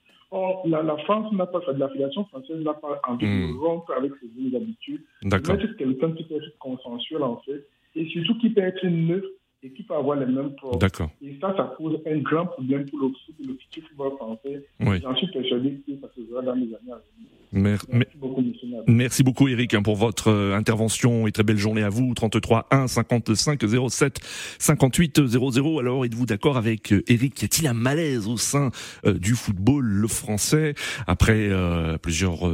la, 0.64 0.96
France 1.04 1.32
n'a 1.32 1.46
pas 1.46 1.60
la 1.76 1.88
Fédération 1.90 2.24
française 2.24 2.58
n'a 2.64 2.74
pas 2.74 3.00
envie 3.06 3.26
de 3.26 3.52
hmm. 3.52 3.58
rompre 3.58 3.92
avec 3.92 4.12
ses 4.20 4.56
habitudes. 4.56 5.02
D'accord. 5.22 5.56
Mettre 5.56 5.76
quelqu'un 5.76 6.12
qui 6.12 6.24
peut 6.24 6.36
être 6.36 6.58
consensuel 6.58 7.22
en 7.22 7.36
fait 7.44 7.66
et 7.96 8.06
surtout 8.06 8.38
qui 8.38 8.50
peut 8.50 8.62
être 8.62 8.86
neuf 8.86 9.24
et 9.64 9.70
qui 9.70 9.82
peut 9.82 9.94
avoir 9.94 10.18
les 10.18 10.26
mêmes 10.26 10.54
problèmes. 10.54 10.78
D'accord. 10.78 11.10
Et 11.22 11.36
ça, 11.40 11.54
ça 11.56 11.64
pose 11.78 11.98
un 12.06 12.18
grand 12.18 12.46
problème 12.46 12.84
pour 12.90 13.00
le, 13.00 13.12
le 13.46 13.54
futur 13.54 13.82
football 13.88 14.12
français. 14.16 14.66
Oui. 14.80 15.00
J'en 15.02 15.16
suis 15.16 15.28
persuadé 15.28 15.80
que 15.86 15.92
ça 16.00 16.08
se 16.14 16.20
verra 16.20 16.42
dans 16.42 16.54
les 16.54 16.66
années 16.66 16.92
à 16.92 17.00
venir. 17.16 17.30
Merci, 17.54 17.86
beaucoup, 18.16 18.42
Merci 18.88 19.22
beaucoup, 19.22 19.46
Eric, 19.46 19.80
pour 19.82 19.94
votre 19.94 20.28
euh, 20.28 20.56
intervention 20.56 21.28
et 21.28 21.32
très 21.32 21.44
belle 21.44 21.56
journée 21.56 21.84
à 21.84 21.88
vous. 21.88 22.12
33 22.12 22.66
1 22.72 22.88
55 22.88 23.62
07 23.88 24.18
58 24.58 25.26
00. 25.26 25.78
Alors, 25.78 26.04
êtes-vous 26.04 26.26
d'accord 26.26 26.56
avec 26.56 26.92
Eric 27.06 27.34
euh, 27.38 27.42
Y 27.42 27.44
a-t-il 27.44 27.68
un 27.68 27.74
malaise 27.74 28.26
au 28.26 28.36
sein 28.36 28.70
euh, 29.06 29.14
du 29.14 29.34
football 29.34 29.84
le 29.84 30.08
français 30.08 30.74
après 31.06 31.50
plusieurs 32.02 32.50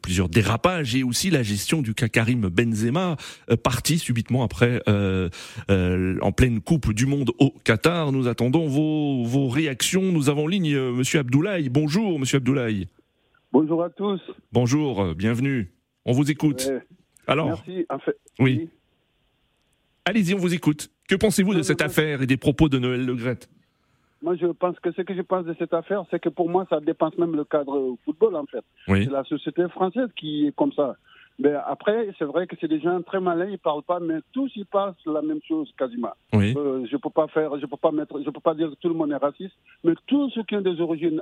plusieurs 0.00 0.28
dérapages 0.28 0.94
et 0.94 1.02
aussi 1.02 1.30
la 1.30 1.42
gestion 1.42 1.82
du 1.82 1.94
cas 1.94 2.08
Karim 2.08 2.48
Benzema 2.48 3.16
parti 3.62 3.98
subitement 3.98 4.42
après 4.42 4.80
en 6.20 6.32
pleine 6.32 6.60
Coupe 6.60 6.92
du 6.92 7.06
Monde 7.06 7.30
au 7.38 7.52
Qatar. 7.64 8.12
Nous 8.12 8.28
attendons 8.28 8.66
vos 8.66 9.24
vos 9.24 9.48
réactions. 9.48 10.02
Nous 10.02 10.28
avons 10.28 10.44
en 10.44 10.48
ligne 10.48 10.78
Monsieur 10.92 11.20
Abdoulaye. 11.20 11.68
Bonjour, 11.68 12.18
Monsieur 12.18 12.38
Abdoulaye. 12.38 12.88
Bonjour 13.52 13.84
à 13.84 13.90
tous. 13.90 14.20
Bonjour, 14.50 15.02
euh, 15.02 15.14
bienvenue. 15.14 15.70
On 16.06 16.12
vous 16.12 16.30
écoute. 16.30 16.70
Alors, 17.26 17.46
merci. 17.46 17.86
En 17.90 17.98
fait, 17.98 18.16
oui. 18.38 18.70
Allez-y, 20.06 20.34
on 20.34 20.38
vous 20.38 20.54
écoute. 20.54 20.90
Que 21.06 21.14
pensez-vous 21.14 21.54
de 21.54 21.62
cette 21.62 21.82
affaire 21.82 22.22
et 22.22 22.26
des 22.26 22.38
propos 22.38 22.70
de 22.70 22.78
Noël 22.78 23.04
Legrette 23.04 23.50
Moi, 24.22 24.36
je 24.36 24.46
pense 24.46 24.80
que 24.80 24.90
ce 24.92 25.02
que 25.02 25.14
je 25.14 25.20
pense 25.20 25.44
de 25.44 25.54
cette 25.58 25.74
affaire, 25.74 26.04
c'est 26.10 26.18
que 26.18 26.30
pour 26.30 26.48
moi, 26.48 26.66
ça 26.70 26.80
dépense 26.80 27.16
même 27.18 27.36
le 27.36 27.44
cadre 27.44 27.96
football, 28.06 28.36
en 28.36 28.46
fait. 28.46 28.64
C'est 28.86 29.10
la 29.10 29.24
société 29.24 29.68
française 29.68 30.08
qui 30.16 30.46
est 30.46 30.56
comme 30.56 30.72
ça. 30.72 30.96
Mais 31.42 31.54
après, 31.66 32.08
c'est 32.18 32.24
vrai 32.24 32.46
que 32.46 32.54
c'est 32.60 32.68
des 32.68 32.80
gens 32.80 33.02
très 33.02 33.20
malins, 33.20 33.48
ils 33.50 33.58
parlent 33.58 33.82
pas, 33.82 33.98
mais 33.98 34.20
tous 34.32 34.50
ils 34.54 34.66
passent 34.66 34.94
la 35.06 35.22
même 35.22 35.40
chose 35.46 35.72
quasiment. 35.76 36.12
Oui. 36.32 36.54
Euh, 36.56 36.86
je 36.88 36.96
peux 36.96 37.10
pas 37.10 37.26
faire, 37.26 37.58
je 37.58 37.66
peux 37.66 37.76
pas 37.76 37.90
mettre, 37.90 38.22
je 38.22 38.30
peux 38.30 38.40
pas 38.40 38.54
dire 38.54 38.70
que 38.70 38.76
tout 38.76 38.88
le 38.88 38.94
monde 38.94 39.10
est 39.10 39.16
raciste, 39.16 39.54
mais 39.82 39.94
tous 40.06 40.30
ceux 40.30 40.44
qui 40.44 40.54
ont 40.54 40.60
des 40.60 40.80
origines 40.80 41.20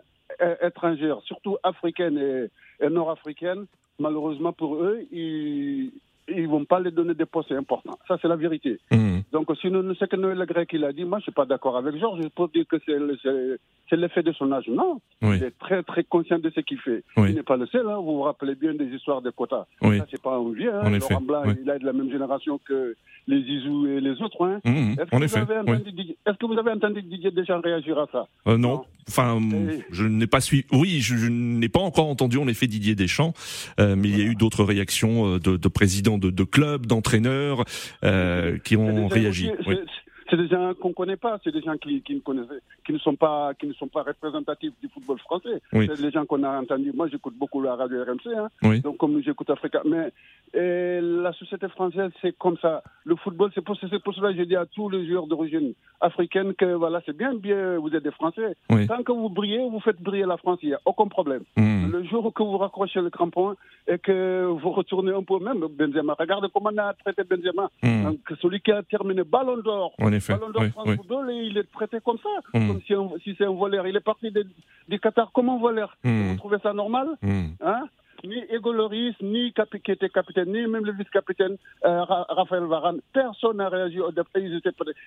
étrangères, 0.62 1.20
surtout 1.24 1.56
africaines 1.62 2.18
et, 2.18 2.84
et 2.84 2.90
nord-africaines, 2.90 3.64
malheureusement 3.98 4.52
pour 4.52 4.76
eux, 4.76 5.00
ils, 5.10 5.90
ils 6.28 6.48
vont 6.48 6.64
pas 6.64 6.80
les 6.80 6.90
donner 6.90 7.14
des 7.14 7.26
postes 7.26 7.52
importants. 7.52 7.98
Ça, 8.06 8.18
c'est 8.20 8.28
la 8.28 8.36
vérité. 8.36 8.78
Mmh. 8.90 9.20
Donc, 9.32 9.48
si 9.60 9.70
nous, 9.70 9.94
ce 9.94 10.04
que 10.04 10.16
Noël 10.16 10.44
Grec 10.46 10.70
il 10.72 10.84
a 10.84 10.92
dit, 10.92 11.04
moi, 11.04 11.18
je 11.18 11.24
suis 11.24 11.32
pas 11.32 11.44
d'accord 11.44 11.76
avec 11.76 11.96
Georges. 11.98 12.20
Je 12.22 12.28
peux 12.28 12.48
dire 12.52 12.66
que 12.68 12.76
c'est 12.86 13.96
l'effet 13.96 14.22
de 14.22 14.32
son 14.32 14.50
âge. 14.52 14.68
Non. 14.68 15.00
Il 15.22 15.42
est 15.42 15.58
très, 15.58 15.82
très 15.82 16.04
conscient 16.04 16.38
de 16.38 16.50
ce 16.50 16.60
qu'il 16.60 16.78
fait. 16.78 17.04
Il 17.16 17.34
n'est 17.34 17.42
pas 17.42 17.56
le 17.56 17.66
seul. 17.66 17.86
Hein. 17.88 17.96
Vous 17.96 18.16
vous 18.16 18.22
rappelez 18.22 18.54
bien 18.54 18.74
des 18.74 18.86
histoires 18.86 19.22
de 19.22 19.30
quotas. 19.30 19.66
Oui. 19.82 19.98
Ça, 19.98 20.06
c'est 20.10 20.22
pas 20.22 20.36
un 20.36 20.52
vieux. 20.52 20.74
Hein. 20.74 20.90
Laurent 20.90 21.20
Blanc, 21.20 21.42
il 21.46 21.68
est 21.68 21.78
de 21.78 21.86
la 21.86 21.92
même 21.92 22.10
génération 22.10 22.60
que 22.66 22.94
les 23.26 23.42
Zizou 23.42 23.86
et 23.86 24.00
les 24.00 24.20
autres. 24.22 24.44
Hein. 24.44 24.60
Mmh, 24.64 24.92
Est-ce 24.92 25.34
que, 25.34 26.36
que, 26.36 26.46
vous 26.46 26.58
avez 26.58 26.70
entendu 26.70 27.02
Didier 27.02 27.30
Deschamps 27.30 27.60
réagir 27.60 27.98
à 27.98 28.06
ça? 28.10 28.28
Euh, 28.46 28.58
non. 28.58 28.84
Enfin, 29.08 29.40
je 29.90 30.04
n'ai 30.04 30.26
pas 30.26 30.40
suivi. 30.40 30.64
Oui, 30.72 31.00
je, 31.00 31.28
n'ai 31.28 31.68
pas 31.68 31.80
encore 31.80 32.08
entendu 32.08 32.38
en 32.38 32.46
effet 32.48 32.66
Didier 32.66 32.94
Deschamps, 32.94 33.32
euh, 33.78 33.96
mais 33.96 34.08
il 34.08 34.18
y 34.18 34.22
a 34.22 34.24
eu 34.24 34.34
d'autres 34.34 34.64
réactions 34.64 35.34
euh, 35.34 35.38
de, 35.38 35.56
de 35.56 35.68
présidents 35.68 36.18
de, 36.20 36.30
de 36.30 36.44
clubs, 36.44 36.86
d'entraîneurs 36.86 37.64
euh, 38.04 38.58
qui 38.58 38.76
ont 38.76 39.08
réagi. 39.08 39.50
Oui 39.66 39.76
c'est 40.30 40.36
des 40.36 40.48
gens 40.48 40.72
qu'on 40.74 40.92
connaît 40.92 41.16
pas, 41.16 41.38
c'est 41.42 41.52
des 41.52 41.60
gens 41.60 41.76
qui, 41.76 42.00
qui, 42.02 42.14
ne 42.14 42.44
qui 42.84 42.92
ne 42.92 42.98
sont 42.98 43.16
pas, 43.16 43.52
qui 43.54 43.66
ne 43.66 43.72
sont 43.74 43.88
pas 43.88 44.02
représentatifs 44.02 44.72
du 44.80 44.88
football 44.88 45.18
français. 45.18 45.60
C'est 45.72 46.00
des 46.00 46.10
gens 46.10 46.24
qu'on 46.24 46.42
a 46.44 46.60
entendus. 46.60 46.92
Moi, 46.94 47.08
j'écoute 47.08 47.34
beaucoup 47.36 47.60
la 47.60 47.74
radio 47.74 48.04
RMC, 48.04 48.34
hein, 48.36 48.78
donc 48.82 48.96
comme 48.98 49.20
j'écoute 49.22 49.50
Africa. 49.50 49.82
Mais 49.84 50.12
la 50.54 51.32
société 51.32 51.68
française, 51.68 52.10
c'est 52.22 52.36
comme 52.38 52.56
ça. 52.58 52.82
Le 53.04 53.16
football, 53.16 53.50
c'est 53.54 53.64
pour, 53.64 53.76
pour 54.04 54.14
cela 54.14 54.32
que 54.32 54.38
je 54.38 54.44
dis 54.44 54.56
à 54.56 54.66
tous 54.66 54.88
les 54.88 55.06
joueurs 55.08 55.26
d'origine 55.26 55.74
africaine 56.00 56.54
que 56.54 56.74
voilà, 56.74 57.02
c'est 57.04 57.16
bien, 57.16 57.34
bien, 57.34 57.78
vous 57.78 57.94
êtes 57.94 58.02
des 58.02 58.10
Français. 58.10 58.56
Tant 58.68 59.02
que 59.02 59.12
vous 59.12 59.28
brillez, 59.28 59.58
vous 59.68 59.80
faites 59.80 60.00
briller 60.00 60.24
la 60.26 60.36
France, 60.36 60.58
il 60.62 60.68
n'y 60.68 60.74
a 60.74 60.80
aucun 60.84 61.06
problème. 61.06 61.42
Mmh. 61.56 61.90
Le 61.92 62.04
jour 62.04 62.32
que 62.32 62.42
vous 62.42 62.58
raccrochez 62.58 63.00
le 63.00 63.10
crampon 63.10 63.54
et 63.86 63.98
que 63.98 64.46
vous 64.46 64.70
retournez 64.70 65.12
un 65.12 65.22
peu 65.22 65.38
même 65.38 65.60
Benzema, 65.60 66.14
regardez 66.18 66.48
comment 66.52 66.70
on 66.72 66.78
a 66.78 66.94
traité 66.94 67.22
Benzema, 67.24 67.70
mmh. 67.82 68.04
donc, 68.04 68.18
celui 68.40 68.60
qui 68.60 68.72
a 68.72 68.82
terminé 68.82 69.24
Ballon 69.24 69.58
d'Or 69.58 69.94
effet. 70.20 70.34
il 71.48 71.58
est 71.58 71.72
traité 71.72 71.98
comme 72.04 72.18
ça, 72.18 72.58
hmm. 72.58 72.68
comme 72.68 73.18
si, 73.22 73.34
c'est 73.36 73.44
un 73.44 73.52
voleur. 73.52 73.86
Il 73.86 73.96
est 73.96 74.00
parti 74.00 74.32
du 74.88 75.00
Qatar 75.00 75.32
comme 75.32 75.48
un 75.48 75.58
voleur. 75.58 75.96
Hmm. 76.04 76.28
Vous 76.28 76.36
trouvez 76.36 76.58
ça 76.62 76.72
normal 76.72 77.08
hmm. 77.22 77.50
hein 77.62 77.84
ni 78.24 78.36
Ego 78.50 78.72
Loris, 78.72 79.14
ni 79.22 79.52
capi, 79.52 79.80
qui 79.80 79.92
était 79.92 80.08
capitaine, 80.10 80.52
ni 80.52 80.66
même 80.66 80.84
le 80.84 80.92
vice-capitaine 80.92 81.56
euh, 81.84 82.04
Raphaël 82.04 82.64
Varane, 82.64 83.00
personne 83.12 83.58
n'a 83.58 83.68
réagi 83.68 84.00
au 84.00 84.10
départ. 84.10 84.42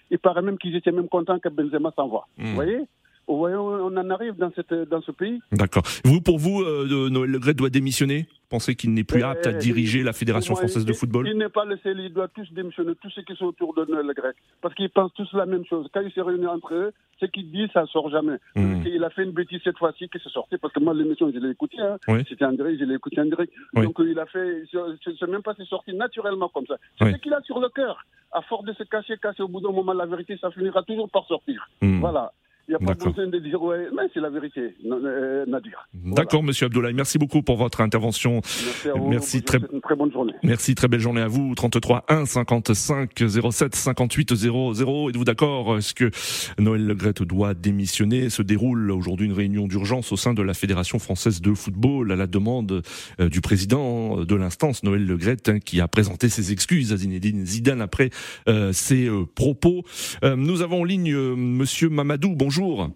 il 0.09 0.19
paraît 0.19 0.41
même 0.41 0.57
qu'ils 0.57 0.75
étaient 0.75 0.91
même 0.91 1.07
contents 1.07 1.39
que 1.39 1.49
Benzema 1.49 1.91
s'envoie. 1.95 2.27
Vous 2.37 2.55
voyez 2.55 2.81
on 3.27 3.97
en 3.97 4.09
arrive 4.09 4.35
dans, 4.35 4.51
cette, 4.55 4.73
dans 4.73 5.01
ce 5.01 5.11
pays. 5.11 5.41
D'accord. 5.51 5.83
Vous, 6.05 6.21
pour 6.21 6.37
vous, 6.37 6.61
euh, 6.61 7.09
Noël 7.09 7.31
Le 7.31 7.53
doit 7.53 7.69
démissionner? 7.69 8.27
Pensez 8.49 8.75
qu'il 8.75 8.93
n'est 8.93 9.03
plus 9.03 9.23
apte 9.23 9.47
à 9.47 9.53
diriger 9.53 10.03
la 10.03 10.13
Fédération 10.13 10.55
française 10.55 10.85
de 10.85 10.93
football? 10.93 11.27
Il, 11.27 11.37
n'est 11.39 11.49
pas 11.49 11.65
le 11.65 11.75
seul, 11.77 11.99
il 11.99 12.13
doit 12.13 12.27
tous 12.27 12.47
démissionner, 12.53 12.93
tous 13.01 13.09
ceux 13.09 13.23
qui 13.23 13.35
sont 13.35 13.45
autour 13.45 13.73
de 13.73 13.83
Noël 13.85 14.05
Le 14.05 14.13
parce 14.61 14.75
qu'ils 14.75 14.91
pensent 14.91 15.13
tous 15.15 15.27
la 15.33 15.47
même 15.47 15.65
chose. 15.65 15.87
Quand 15.91 16.01
ils 16.01 16.11
se 16.11 16.19
réunissent 16.19 16.47
entre 16.47 16.75
eux, 16.75 16.93
ce 17.19 17.25
qu'ils 17.25 17.49
disent, 17.49 17.69
ça 17.73 17.81
ne 17.81 17.87
sort 17.87 18.11
jamais. 18.11 18.37
Hmm. 18.55 18.83
Il 18.85 19.03
a 19.03 19.09
fait 19.09 19.23
une 19.23 19.31
bêtise 19.31 19.59
cette 19.63 19.79
fois-ci 19.79 20.07
qui 20.07 20.19
s'est 20.19 20.29
sortie, 20.29 20.57
parce 20.57 20.71
que 20.71 20.79
moi, 20.79 20.93
l'émission, 20.93 21.31
je 21.33 21.39
l'ai 21.39 21.49
écoutée. 21.49 21.79
Hein. 21.79 21.97
C'était 22.29 22.45
en 22.45 22.51
direct, 22.51 22.79
je 22.79 22.85
l'ai 22.85 22.95
écouté 22.95 23.21
en 23.21 23.25
direct. 23.25 23.51
Donc, 23.73 23.95
il 23.99 24.19
a 24.19 24.27
fait, 24.27 24.63
c'est 25.03 25.27
même 25.27 25.41
pas, 25.41 25.55
c'est 25.57 25.65
sorti 25.65 25.93
naturellement 25.93 26.49
comme 26.49 26.67
ça. 26.67 26.75
C'est 26.99 27.11
ce 27.11 27.17
qu'il 27.17 27.33
a 27.33 27.41
sur 27.41 27.59
le 27.59 27.69
cœur. 27.69 28.05
À 28.31 28.41
force 28.41 28.65
de 28.65 28.73
se 28.73 28.83
cacher, 28.83 29.17
cacher, 29.17 29.43
au 29.43 29.47
bout 29.47 29.61
d'un 29.61 29.71
moment, 29.71 29.93
la 29.93 30.07
vérité, 30.07 30.37
ça 30.41 30.49
finira 30.51 30.81
toujours 30.83 31.09
par 31.09 31.25
sortir. 31.25 31.69
Hmm. 31.81 31.99
Voilà. 31.99 32.31
Il 32.69 32.71
n'y 32.71 32.75
a 32.75 32.79
pas 32.79 32.93
besoin 32.93 33.27
de 33.27 33.39
dire, 33.39 33.61
ouais, 33.61 33.89
mais 33.93 34.03
c'est 34.13 34.21
la 34.21 34.29
vérité, 34.29 34.73
euh, 34.85 35.45
Nadir. 35.45 35.85
D'accord, 35.93 36.43
monsieur 36.43 36.67
Abdoulaye. 36.67 36.93
Merci 36.93 37.17
beaucoup 37.17 37.41
pour 37.41 37.57
votre 37.57 37.81
intervention. 37.81 38.35
Merci 38.35 38.89
à 38.89 38.93
vous. 38.93 39.09
Merci, 39.09 39.43
très... 39.43 39.57
Une 39.73 39.81
très 39.81 39.97
bonne 39.97 40.13
journée. 40.13 40.31
Merci, 40.43 40.73
très 40.73 40.87
belle 40.87 41.01
journée 41.01 41.19
à 41.19 41.27
vous. 41.27 41.53
33 41.55 42.05
1 42.07 42.25
55 42.25 43.11
07 43.51 43.75
58 43.75 44.35
00. 44.35 45.09
Êtes-vous 45.09 45.25
d'accord? 45.25 45.77
Est-ce 45.77 45.93
que 45.93 46.09
Noël 46.57 46.87
Legrette 46.87 47.21
doit 47.21 47.53
démissionner? 47.53 48.29
Se 48.29 48.41
déroule 48.41 48.91
aujourd'hui 48.91 49.25
une 49.25 49.33
réunion 49.33 49.67
d'urgence 49.67 50.13
au 50.13 50.15
sein 50.15 50.33
de 50.33 50.41
la 50.41 50.53
Fédération 50.53 50.99
française 50.99 51.41
de 51.41 51.53
football 51.53 52.13
à 52.13 52.15
la 52.15 52.27
demande 52.27 52.81
euh, 53.19 53.27
du 53.27 53.41
président 53.41 54.23
de 54.23 54.35
l'instance, 54.35 54.83
Noël 54.83 55.05
Legrette, 55.05 55.49
hein, 55.49 55.59
qui 55.59 55.81
a 55.81 55.89
présenté 55.89 56.29
ses 56.29 56.53
excuses 56.53 56.93
à 56.93 56.97
Zinedine 56.97 57.45
Zidane 57.45 57.81
après 57.81 58.09
euh, 58.47 58.71
ses 58.71 59.09
propos. 59.35 59.83
nous 60.23 60.61
avons 60.61 60.81
en 60.81 60.83
ligne 60.85 61.13
monsieur 61.35 61.89
Mamadou. 61.89 62.35
Bonjour 62.35 62.52
bonjour. 62.59 62.89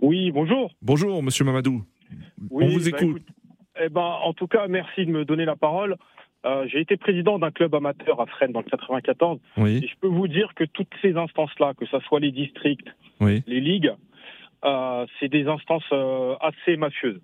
Oui, 0.00 0.30
bonjour. 0.32 0.72
Bonjour, 0.82 1.22
monsieur 1.22 1.44
Mamadou. 1.44 1.84
On 2.50 2.66
vous 2.66 2.90
bah, 2.90 2.98
écoute. 2.98 3.22
eh 3.80 3.88
ben, 3.88 4.00
en 4.00 4.32
tout 4.32 4.48
cas, 4.48 4.66
merci 4.66 5.06
de 5.06 5.10
me 5.10 5.24
donner 5.24 5.44
la 5.44 5.54
parole. 5.54 5.96
Euh, 6.44 6.66
j'ai 6.66 6.80
été 6.80 6.96
président 6.96 7.38
d'un 7.38 7.52
club 7.52 7.72
amateur 7.74 8.20
à 8.20 8.26
Fresnes 8.26 8.50
dans 8.50 8.62
le 8.62 8.68
94. 8.68 9.38
Oui. 9.58 9.80
Et 9.84 9.86
je 9.86 9.94
peux 10.00 10.08
vous 10.08 10.26
dire 10.26 10.54
que 10.56 10.64
toutes 10.64 10.92
ces 11.00 11.16
instances-là, 11.16 11.74
que 11.74 11.86
ce 11.86 12.00
soit 12.00 12.18
les 12.18 12.32
districts, 12.32 12.88
les 13.20 13.60
ligues, 13.60 13.92
euh, 14.64 15.06
c'est 15.20 15.28
des 15.28 15.46
instances 15.46 15.84
euh, 15.92 16.34
assez 16.40 16.76
mafieuses. 16.76 17.20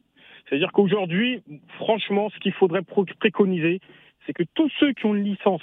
C'est-à-dire 0.49 0.71
qu'aujourd'hui, 0.71 1.43
franchement, 1.79 2.31
ce 2.31 2.39
qu'il 2.39 2.53
faudrait 2.53 2.83
préconiser, 2.83 3.81
c'est 4.25 4.33
que 4.33 4.45
tous 4.55 4.71
ceux 4.79 4.93
qui 4.93 5.07
ont 5.07 5.17
une 5.17 5.25
licence 5.25 5.63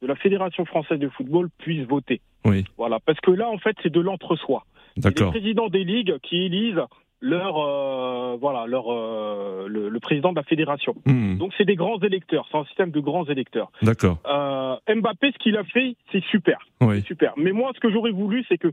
de 0.00 0.06
la 0.06 0.14
Fédération 0.14 0.64
française 0.64 1.00
de 1.00 1.08
football 1.08 1.50
puissent 1.58 1.86
voter. 1.86 2.20
Oui. 2.44 2.64
Voilà, 2.76 3.00
parce 3.00 3.20
que 3.20 3.32
là, 3.32 3.48
en 3.48 3.58
fait, 3.58 3.76
c'est 3.82 3.92
de 3.92 4.00
l'entre-soi. 4.00 4.64
Les 4.96 5.10
présidents 5.10 5.68
des 5.68 5.84
ligues 5.84 6.18
qui 6.22 6.44
élisent 6.44 6.82
leur 7.22 7.56
euh, 7.56 8.36
voilà 8.38 8.66
leur 8.66 8.92
euh, 8.92 9.66
le, 9.68 10.00
président 10.00 10.32
de 10.32 10.36
la 10.36 10.42
fédération. 10.42 10.94
Hmm. 11.06 11.38
Donc 11.38 11.52
c'est 11.56 11.64
des 11.64 11.76
grands 11.76 12.00
électeurs, 12.00 12.46
c'est 12.50 12.58
un 12.58 12.64
système 12.64 12.90
de 12.90 13.00
grands 13.00 13.24
électeurs. 13.26 13.70
D'accord. 13.80 14.18
Euh, 14.26 14.76
Mbappé, 14.94 15.30
ce 15.32 15.38
qu'il 15.38 15.56
a 15.56 15.64
fait, 15.64 15.96
c'est 16.10 16.22
super, 16.24 16.58
super. 17.06 17.32
Mais 17.36 17.52
moi, 17.52 17.70
ce 17.74 17.80
que 17.80 17.90
j'aurais 17.90 18.10
voulu, 18.10 18.44
c'est 18.48 18.58
que 18.58 18.72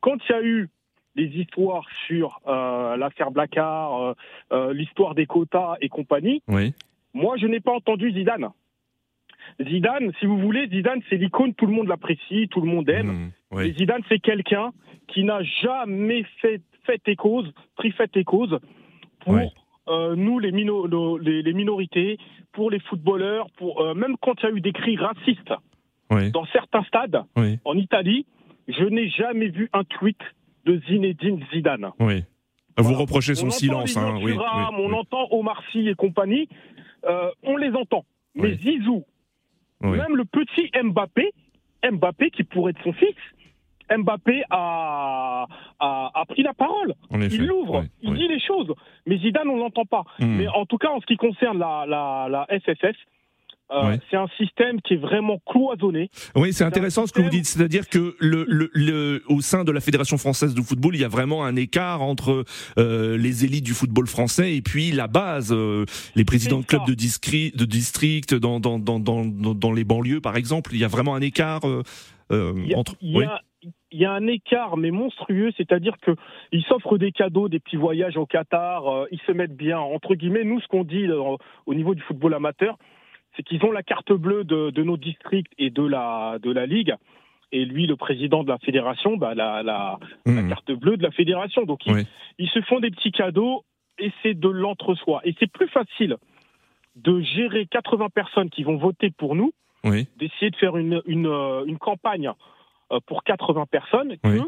quand 0.00 0.16
il 0.28 0.32
y 0.32 0.34
a 0.34 0.42
eu 0.42 0.68
les 1.14 1.26
histoires 1.26 1.84
sur 2.06 2.40
l'affaire 2.46 3.30
Blacard, 3.30 4.14
l'histoire 4.72 5.14
des 5.14 5.26
quotas 5.26 5.74
et 5.82 5.88
compagnie, 5.88 6.42
oui. 6.48 6.72
moi 7.12 7.36
je 7.36 7.46
n'ai 7.46 7.60
pas 7.60 7.72
entendu 7.72 8.10
Zidane. 8.12 8.48
Zidane, 9.60 10.12
si 10.20 10.26
vous 10.26 10.38
voulez, 10.38 10.68
Zidane, 10.68 11.00
c'est 11.08 11.16
l'icône, 11.16 11.54
tout 11.54 11.66
le 11.66 11.72
monde 11.72 11.88
l'apprécie, 11.88 12.48
tout 12.50 12.60
le 12.60 12.68
monde 12.68 12.88
aime. 12.88 13.30
Mmh, 13.52 13.72
Zidane, 13.78 14.02
c'est 14.08 14.18
quelqu'un 14.18 14.72
qui 15.08 15.24
n'a 15.24 15.42
jamais 15.62 16.24
fait, 16.40 16.62
fait 16.84 17.00
et 17.06 17.16
cause, 17.16 17.52
pris 17.76 17.92
fait 17.92 18.16
et 18.16 18.24
cause 18.24 18.58
pour 19.20 19.36
euh, 19.88 20.14
nous, 20.16 20.38
les, 20.38 20.50
les, 20.50 21.52
minorités, 21.52 22.18
pour 22.52 22.70
les 22.70 22.80
footballeurs, 22.80 23.48
pour 23.56 23.80
euh, 23.80 23.94
même 23.94 24.16
quand 24.20 24.34
il 24.42 24.44
y 24.44 24.52
a 24.52 24.54
eu 24.54 24.60
des 24.60 24.72
cris 24.72 24.96
racistes 24.96 25.52
dans 26.32 26.44
certains 26.46 26.82
stades 26.84 27.22
en 27.64 27.74
Italie, 27.76 28.26
je 28.68 28.84
n'ai 28.84 29.08
jamais 29.10 29.48
vu 29.48 29.68
un 29.72 29.84
tweet 29.84 30.18
de 30.64 30.80
Zinedine 30.88 31.44
Zidane. 31.52 31.90
Oui. 32.00 32.24
Vous 32.76 32.94
reprochez 32.94 33.34
son 33.34 33.50
silence. 33.50 33.96
Hein, 33.96 34.18
oui, 34.22 34.36
on 34.78 34.92
entend 34.92 35.28
Omar 35.30 35.62
Sy 35.70 35.88
et 35.88 35.94
compagnie, 35.94 36.48
euh, 37.04 37.30
on 37.42 37.56
les 37.56 37.70
entend. 37.70 38.04
Mais 38.34 38.54
Zizou, 38.54 39.04
même 39.82 40.16
le 40.16 40.24
petit 40.24 40.70
Mbappé, 40.82 41.32
Mbappé 41.90 42.30
qui 42.30 42.44
pourrait 42.44 42.72
être 42.72 42.82
son 42.82 42.92
fils, 42.92 43.16
Mbappé 43.90 44.42
a, 44.50 45.46
a, 45.80 46.24
pris 46.28 46.42
la 46.42 46.54
parole. 46.54 46.94
il 47.10 47.46
l'ouvre, 47.46 47.84
il 48.02 48.14
dit 48.14 48.28
les 48.28 48.40
choses. 48.40 48.72
Mais 49.06 49.18
Zidane, 49.18 49.48
on 49.48 49.56
l'entend 49.56 49.84
pas. 49.84 50.04
Hmm. 50.20 50.36
Mais 50.36 50.48
en 50.48 50.64
tout 50.66 50.78
cas, 50.78 50.90
en 50.90 51.00
ce 51.00 51.06
qui 51.06 51.16
concerne 51.16 51.58
la, 51.58 51.84
la, 51.86 52.28
la 52.28 52.58
SFF, 52.60 52.96
euh, 53.72 53.96
C'est 54.10 54.16
un 54.16 54.28
système 54.36 54.80
qui 54.80 54.94
est 54.94 54.98
vraiment 54.98 55.38
cloisonné. 55.46 56.10
Oui, 56.34 56.52
c'est 56.52 56.64
intéressant 56.64 57.06
ce 57.06 57.12
que 57.12 57.20
vous 57.20 57.30
dites, 57.30 57.46
c'est-à-dire 57.46 57.88
que 57.88 58.16
le, 58.18 58.44
le, 58.48 59.22
au 59.28 59.40
sein 59.40 59.64
de 59.64 59.72
la 59.72 59.80
Fédération 59.80 60.18
française 60.18 60.54
de 60.54 60.62
football, 60.62 60.94
il 60.94 61.00
y 61.00 61.04
a 61.04 61.08
vraiment 61.08 61.44
un 61.44 61.56
écart 61.56 62.02
entre 62.02 62.44
euh, 62.78 63.16
les 63.16 63.44
élites 63.44 63.64
du 63.64 63.72
football 63.72 64.06
français 64.06 64.56
et 64.56 64.62
puis 64.62 64.90
la 64.90 65.06
base, 65.06 65.52
euh, 65.52 65.84
les 66.14 66.24
présidents 66.24 66.60
de 66.60 66.64
clubs 66.64 66.86
de, 66.86 66.94
discri 66.94 67.52
de 67.54 67.64
district 67.64 68.34
dans, 68.34 68.60
dans, 68.60 68.78
dans, 68.78 68.98
dans, 68.98 69.72
les 69.72 69.84
banlieues, 69.84 70.20
par 70.20 70.36
exemple. 70.36 70.70
Il 70.74 70.80
y 70.80 70.84
a 70.84 70.88
vraiment 70.88 71.14
un 71.14 71.20
écart 71.20 71.64
entre. 71.64 72.94
Il 73.00 73.16
y 73.16 73.22
a, 73.22 73.40
il 73.92 74.00
y 74.00 74.04
a 74.04 74.12
un 74.12 74.26
écart, 74.26 74.76
mais 74.76 74.90
monstrueux, 74.90 75.50
c'est-à-dire 75.56 75.96
qu'ils 75.98 76.62
s'offrent 76.64 76.98
des 76.98 77.12
cadeaux, 77.12 77.48
des 77.48 77.60
petits 77.60 77.76
voyages 77.76 78.16
au 78.16 78.26
Qatar, 78.26 79.06
ils 79.10 79.20
se 79.26 79.32
mettent 79.32 79.56
bien. 79.56 79.78
Entre 79.78 80.14
guillemets, 80.14 80.44
nous, 80.44 80.60
ce 80.60 80.66
qu'on 80.68 80.84
dit 80.84 81.06
au 81.66 81.74
niveau 81.74 81.94
du 81.94 82.02
football 82.02 82.34
amateur, 82.34 82.76
c'est 83.36 83.42
qu'ils 83.42 83.64
ont 83.64 83.72
la 83.72 83.82
carte 83.82 84.12
bleue 84.12 84.44
de, 84.44 84.82
nos 84.82 84.96
districts 84.96 85.52
et 85.58 85.70
de 85.70 85.82
la, 85.82 86.38
de 86.40 86.50
la 86.50 86.66
Ligue. 86.66 86.94
Et 87.52 87.64
lui, 87.64 87.86
le 87.86 87.96
président 87.96 88.44
de 88.44 88.48
la 88.48 88.58
fédération, 88.58 89.16
bah, 89.16 89.34
la, 89.34 89.62
la, 89.62 89.98
mmh. 90.26 90.48
carte 90.48 90.72
bleue 90.72 90.96
de 90.96 91.02
la 91.02 91.10
fédération. 91.10 91.64
Donc, 91.64 91.80
ils, 91.86 92.48
se 92.48 92.60
font 92.62 92.80
des 92.80 92.90
petits 92.90 93.10
cadeaux 93.10 93.64
et 93.98 94.12
c'est 94.22 94.34
de 94.34 94.48
l'entre-soi. 94.48 95.20
Et 95.24 95.34
c'est 95.38 95.50
plus 95.50 95.68
facile 95.68 96.16
de 96.96 97.20
gérer 97.20 97.66
80 97.66 98.08
personnes 98.10 98.50
qui 98.50 98.62
vont 98.62 98.76
voter 98.76 99.10
pour 99.10 99.34
nous, 99.34 99.52
d'essayer 99.84 100.50
de 100.50 100.56
faire 100.56 100.76
une, 100.76 101.02
une, 101.06 101.26
euh, 101.26 101.64
une 101.64 101.78
campagne 101.78 102.30
euh, 102.92 102.98
pour 103.06 103.24
80 103.24 103.66
personnes 103.66 104.16
que 104.18 104.38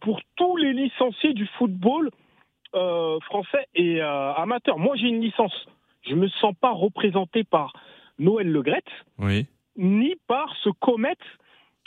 pour 0.00 0.20
tous 0.36 0.56
les 0.56 0.72
licenciés 0.72 1.34
du 1.34 1.46
football 1.58 2.10
euh, 2.74 3.18
français 3.20 3.66
et 3.74 4.00
amateur. 4.00 4.78
Moi, 4.78 4.96
j'ai 4.96 5.08
une 5.08 5.20
licence. 5.20 5.66
Je 6.02 6.14
ne 6.14 6.20
me 6.20 6.28
sens 6.28 6.54
pas 6.60 6.70
représenté 6.70 7.44
par 7.44 7.72
Noël 8.18 8.50
Legrette, 8.50 8.90
oui. 9.18 9.46
ni 9.76 10.14
par 10.26 10.54
ce 10.62 10.70
COMET. 10.70 11.16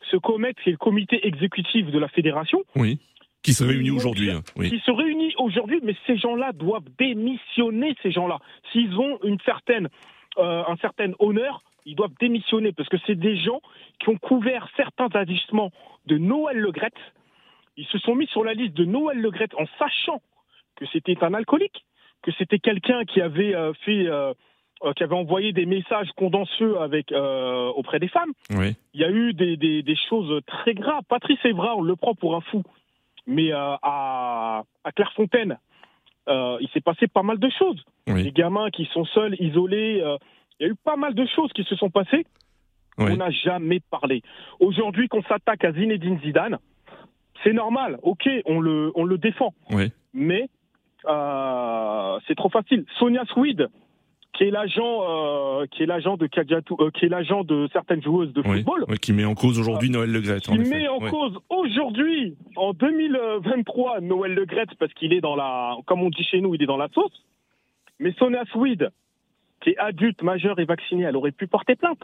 Ce 0.10 0.18
COMET, 0.18 0.54
c'est 0.64 0.72
le 0.72 0.78
comité 0.78 1.26
exécutif 1.28 1.88
de 1.88 2.00
la 2.00 2.08
fédération. 2.08 2.64
Oui. 2.76 3.00
Qui 3.44 3.54
se 3.54 3.64
réunit 3.64 3.90
aujourd'hui. 3.90 4.30
Hein. 4.30 4.42
Qui 4.56 4.80
se 4.80 4.92
réunit 4.92 5.34
aujourd'hui, 5.38 5.80
mais 5.84 5.96
ces 6.06 6.16
gens-là 6.18 6.52
doivent 6.54 6.90
démissionner, 7.00 7.96
ces 8.04 8.12
gens-là. 8.12 8.40
S'ils 8.72 8.96
ont 9.00 9.18
une 9.24 9.40
certaine, 9.40 9.90
euh, 10.38 10.64
un 10.68 10.78
certain 10.78 11.12
honneur, 11.18 11.64
ils 11.86 11.96
doivent 11.96 12.14
démissionner 12.20 12.72
parce 12.72 12.88
que 12.90 12.98
c'est 13.08 13.16
des 13.16 13.38
gens 13.38 13.62
qui 14.00 14.10
ont 14.10 14.18
couvert 14.18 14.68
certains 14.78 15.10
agissements 15.14 15.72
de 16.06 16.18
Noël 16.18 16.58
Legrette. 16.58 16.94
Ils 17.78 17.88
se 17.88 17.98
sont 17.98 18.14
mis 18.14 18.28
sur 18.28 18.44
la 18.44 18.54
liste 18.54 18.76
de 18.76 18.86
Noël 18.86 19.20
Legrette 19.20 19.56
en 19.56 19.66
sachant 19.80 20.22
que 20.76 20.86
c'était 20.92 21.24
un 21.24 21.34
alcoolique, 21.34 21.84
que 22.22 22.32
c'était 22.38 22.60
quelqu'un 22.60 23.06
qui 23.06 23.22
avait 23.22 23.56
euh, 23.56 23.74
fait 23.86 24.06
euh, 24.08 24.34
euh, 24.84 24.94
qui 24.94 25.04
avait 25.04 25.16
envoyé 25.16 25.54
des 25.54 25.66
messages 25.66 26.10
condancieux 26.16 26.80
avec 26.80 27.12
euh, 27.12 27.68
auprès 27.76 28.00
des 28.00 28.08
femmes. 28.08 28.32
Oui. 28.52 28.76
Il 28.94 29.02
y 29.02 29.04
a 29.04 29.10
eu 29.10 29.34
des, 29.34 29.58
des, 29.58 29.84
des, 29.84 29.96
choses 30.10 30.42
très 30.48 30.74
graves. 30.74 31.04
Patrice 31.08 31.40
Evra, 31.44 31.76
on 31.76 31.82
le 31.82 31.96
prend 31.96 32.16
pour 32.16 32.36
un 32.36 32.42
fou, 32.42 32.64
mais 33.28 33.54
euh, 33.54 33.76
à, 33.82 34.64
à 34.84 34.92
Clairefontaine, 34.92 35.58
euh, 36.30 36.58
il 36.62 36.70
s'est 36.70 36.82
passé 36.82 37.08
pas 37.08 37.24
mal 37.24 37.40
de 37.40 37.50
choses. 37.50 37.84
Oui. 38.08 38.24
Les 38.24 38.32
gamins 38.32 38.70
qui 38.70 38.86
sont 38.94 39.06
seuls, 39.06 39.36
isolés, 39.40 40.02
euh, 40.02 40.18
il 40.60 40.68
y 40.68 40.70
a 40.70 40.72
eu 40.72 40.76
pas 40.76 40.96
mal 40.96 41.14
de 41.14 41.26
choses 41.26 41.52
qui 41.54 41.64
se 41.64 41.76
sont 41.76 41.90
passées. 41.90 42.26
Oui. 42.98 43.12
On 43.12 43.18
n'a 43.18 43.32
jamais 43.32 43.80
parlé. 43.80 44.22
Aujourd'hui, 44.60 45.08
qu'on 45.08 45.24
s'attaque 45.24 45.64
à 45.64 45.72
Zinedine 45.72 46.20
Zidane, 46.22 46.60
c'est 47.44 47.54
normal. 47.54 47.98
Ok, 48.04 48.30
on 48.46 48.60
le, 48.60 48.92
on 48.96 49.06
le 49.06 49.18
défend. 49.18 49.54
Oui. 49.72 49.92
Mais 50.14 50.50
euh, 51.08 52.20
c'est 52.28 52.36
trop 52.36 52.50
facile. 52.50 52.86
Sonia 53.00 53.24
Swede, 53.26 53.70
qui 54.42 54.48
est 54.48 54.52
l'agent 54.52 55.04
euh, 55.04 55.68
qui 55.68 55.84
est 55.84 55.86
l'agent 55.86 56.18
de 56.18 56.26
euh, 56.26 56.90
qui 56.90 57.06
est 57.06 57.10
l'agent 57.10 57.44
de 57.44 57.70
certaines 57.72 58.02
joueuses 58.02 58.34
de 58.34 58.42
football. 58.42 58.86
Oui, 58.88 58.98
qui 58.98 59.14
met 59.14 59.24
en 59.24 59.36
cause 59.36 59.60
aujourd'hui 59.60 59.92
Noël 59.92 60.12
Le. 60.12 60.40
Qui 60.40 60.58
met 60.58 60.88
en 60.88 61.00
cause 61.00 61.38
aujourd'hui, 61.50 62.36
en 62.56 62.74
2023, 62.74 64.02
Noël 64.02 64.34
Le 64.34 64.46
parce 64.80 64.94
qu'il 64.94 65.14
est 65.14 65.22
dans 65.22 65.36
la, 65.36 65.78
comme 65.86 66.02
on 66.02 66.10
dit 66.10 66.24
chez 66.24 66.42
nous, 66.42 66.56
il 66.56 66.64
est 66.64 66.66
dans 66.66 66.78
la 66.78 66.88
sauce. 66.88 67.24
Mais 68.00 68.14
Sonia 68.14 68.44
Swede, 68.52 68.90
qui 69.62 69.72
est 69.72 69.78
adulte, 69.78 70.24
majeure 70.24 70.60
et 70.60 70.66
vaccinée, 70.66 71.04
elle 71.04 71.18
aurait 71.18 71.32
pu 71.32 71.46
porter 71.46 71.76
plainte. 71.76 72.04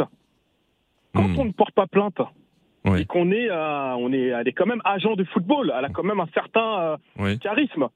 Quand 1.16 1.28
hmm. 1.28 1.40
on 1.40 1.46
ne 1.46 1.52
porte 1.52 1.74
pas 1.74 1.88
plainte, 1.88 2.22
et 2.96 3.06
qu'on 3.06 3.32
est, 3.32 3.50
euh, 3.50 3.96
on 3.96 4.14
est, 4.14 4.28
elle 4.28 4.48
est 4.48 4.54
quand 4.54 4.68
même 4.68 4.82
agent 4.86 5.16
de 5.16 5.24
football, 5.24 5.74
elle 5.76 5.86
a 5.86 5.90
quand 5.90 6.04
même 6.04 6.20
un 6.20 6.30
certain 6.36 6.98
charisme. 7.42 7.88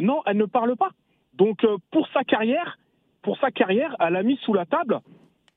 non, 0.00 0.22
elle 0.24 0.38
ne 0.38 0.46
parle 0.46 0.76
pas. 0.76 0.92
Donc 1.34 1.66
pour 1.90 2.08
sa 2.14 2.24
carrière, 2.24 2.78
pour 3.22 3.38
sa 3.38 3.50
carrière, 3.50 3.96
elle 4.00 4.16
a 4.16 4.22
mis 4.22 4.36
sous 4.44 4.52
la 4.52 4.66
table 4.66 5.00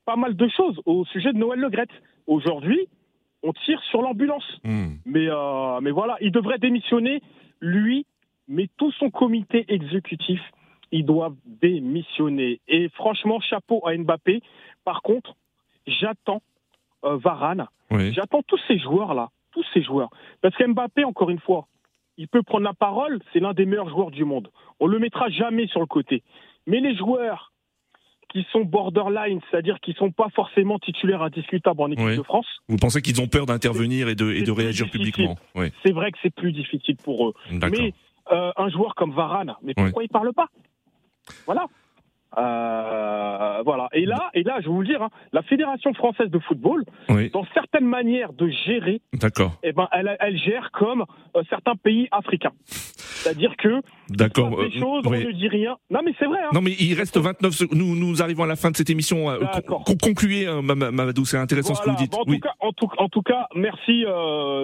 pas 0.06 0.16
mal 0.16 0.36
de 0.36 0.48
choses 0.48 0.80
au 0.86 1.04
sujet 1.06 1.32
de 1.32 1.38
Noël 1.38 1.58
Legrette. 1.58 1.90
Aujourd'hui, 2.26 2.88
on 3.42 3.52
tire 3.52 3.82
sur 3.90 4.02
l'ambulance. 4.02 4.46
Hmm. 4.64 4.94
Mais, 5.04 5.26
euh, 5.28 5.80
mais 5.80 5.90
voilà, 5.90 6.16
il 6.20 6.30
devrait 6.30 6.58
démissionner, 6.58 7.20
lui, 7.60 8.06
mais 8.48 8.68
tout 8.76 8.92
son 8.92 9.10
comité 9.10 9.64
exécutif, 9.68 10.40
ils 10.92 11.04
doivent 11.04 11.36
démissionner. 11.44 12.60
Et 12.68 12.88
franchement, 12.90 13.40
chapeau 13.40 13.86
à 13.86 13.96
Mbappé. 13.96 14.42
Par 14.84 15.02
contre, 15.02 15.34
j'attends 15.86 16.42
euh, 17.04 17.16
Varane, 17.16 17.66
j'attends 17.90 18.42
tous 18.46 18.60
ces 18.68 18.78
joueurs-là, 18.78 19.30
tous 19.52 19.64
ces 19.74 19.82
joueurs. 19.82 20.10
Parce 20.40 20.56
qu'Mbappé, 20.56 21.04
encore 21.04 21.30
une 21.30 21.40
fois, 21.40 21.66
il 22.16 22.28
peut 22.28 22.42
prendre 22.42 22.64
la 22.64 22.74
parole, 22.74 23.20
c'est 23.32 23.40
l'un 23.40 23.52
des 23.52 23.66
meilleurs 23.66 23.90
joueurs 23.90 24.12
du 24.12 24.24
monde. 24.24 24.50
On 24.80 24.86
le 24.86 24.98
mettra 24.98 25.28
jamais 25.28 25.66
sur 25.66 25.80
le 25.80 25.86
côté. 25.86 26.22
Mais 26.66 26.80
les 26.80 26.96
joueurs 26.96 27.52
qui 28.36 28.46
sont 28.52 28.64
borderline, 28.64 29.40
c'est-à-dire 29.50 29.80
qui 29.80 29.94
sont 29.94 30.10
pas 30.10 30.28
forcément 30.34 30.78
titulaires 30.78 31.22
indiscutables 31.22 31.80
en 31.80 31.90
équipe 31.90 32.18
de 32.18 32.22
France. 32.22 32.46
Vous 32.68 32.76
pensez 32.76 33.00
qu'ils 33.00 33.20
ont 33.22 33.28
peur 33.28 33.46
d'intervenir 33.46 34.08
et 34.08 34.14
de, 34.14 34.30
et 34.30 34.42
de 34.42 34.50
réagir 34.52 34.90
publiquement 34.90 35.36
C'est 35.84 35.92
vrai 35.92 36.12
que 36.12 36.18
c'est 36.22 36.34
plus 36.34 36.52
difficile 36.52 36.96
pour 37.02 37.28
eux. 37.28 37.34
Mais 37.50 37.94
euh, 38.32 38.50
un 38.56 38.68
joueur 38.68 38.94
comme 38.94 39.14
Varane, 39.14 39.54
mais 39.62 39.72
pourquoi 39.74 40.02
il 40.04 40.08
parle 40.08 40.32
pas? 40.34 40.48
Voilà. 41.46 41.66
Euh, 42.38 43.62
voilà. 43.64 43.88
Et 43.92 44.04
là, 44.04 44.30
et 44.34 44.42
là, 44.42 44.58
je 44.60 44.66
vais 44.66 44.72
vous 44.72 44.80
le 44.82 44.86
dire, 44.86 45.02
hein, 45.02 45.10
la 45.32 45.42
Fédération 45.42 45.94
française 45.94 46.28
de 46.28 46.38
football, 46.38 46.84
dans 47.32 47.46
certaines 47.54 47.86
manières 47.86 48.32
de 48.32 48.48
gérer, 48.66 49.00
d'accord, 49.14 49.58
eh 49.62 49.72
ben, 49.72 49.88
elle, 49.92 50.16
elle 50.20 50.36
gère 50.38 50.70
comme 50.72 51.04
euh, 51.36 51.42
certains 51.48 51.76
pays 51.76 52.08
africains. 52.10 52.52
C'est-à-dire 52.66 53.56
que 53.56 53.80
D'accord. 54.10 54.56
euh, 54.60 54.70
choses, 54.70 55.02
on 55.04 55.10
ne 55.10 55.32
dit 55.32 55.48
rien. 55.48 55.76
Non, 55.90 56.00
mais 56.04 56.12
c'est 56.18 56.26
vrai. 56.26 56.38
Hein. 56.44 56.50
Non, 56.52 56.60
mais 56.60 56.72
il 56.78 56.94
reste 56.94 57.16
29 57.16 57.52
secondes. 57.52 57.78
Nous, 57.78 57.96
nous 57.96 58.22
arrivons 58.22 58.44
à 58.44 58.46
la 58.46 58.54
fin 58.54 58.70
de 58.70 58.76
cette 58.76 58.90
émission. 58.90 59.26
concluez, 60.00 60.46
Mamadou, 60.62 61.24
c'est 61.24 61.38
intéressant 61.38 61.74
ce 61.74 61.82
que 61.82 61.90
vous 61.90 61.96
dites. 61.96 62.14
en, 62.14 62.24
tout 62.24 62.38
cas, 62.38 62.52
en, 62.60 63.08
tout, 63.08 63.22
cas, 63.22 63.48
merci 63.56 64.04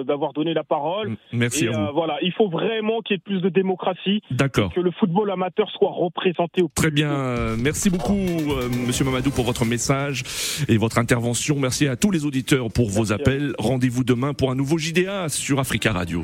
d'avoir 0.05 0.31
donné 0.31 0.53
la 0.53 0.63
parole. 0.63 1.17
Merci 1.33 1.67
à 1.67 1.71
vous. 1.71 1.93
voilà, 1.93 2.17
il 2.21 2.31
faut 2.31 2.47
vraiment 2.47 3.01
qu'il 3.01 3.15
y 3.15 3.17
ait 3.17 3.23
plus 3.23 3.41
de 3.41 3.49
démocratie. 3.49 4.21
D'accord. 4.31 4.73
Que 4.73 4.79
le 4.79 4.91
football 4.91 5.31
amateur 5.31 5.69
soit 5.71 5.91
représenté 5.91 6.61
au 6.61 6.69
Très 6.73 6.91
bien. 6.91 7.52
Merci 7.57 7.89
beaucoup, 7.89 8.15
euh, 8.15 8.69
Monsieur 8.87 9.05
Mamadou, 9.05 9.31
pour 9.31 9.45
votre 9.45 9.65
message 9.65 10.23
et 10.67 10.77
votre 10.77 10.97
intervention. 10.97 11.57
Merci 11.59 11.87
à 11.87 11.95
tous 11.95 12.11
les 12.11 12.25
auditeurs 12.25 12.71
pour 12.71 12.89
vos 12.89 13.11
appels. 13.11 13.53
Rendez-vous 13.57 14.03
demain 14.03 14.33
pour 14.33 14.51
un 14.51 14.55
nouveau 14.55 14.77
JDA 14.77 15.29
sur 15.29 15.59
Africa 15.59 15.91
Radio. 15.91 16.23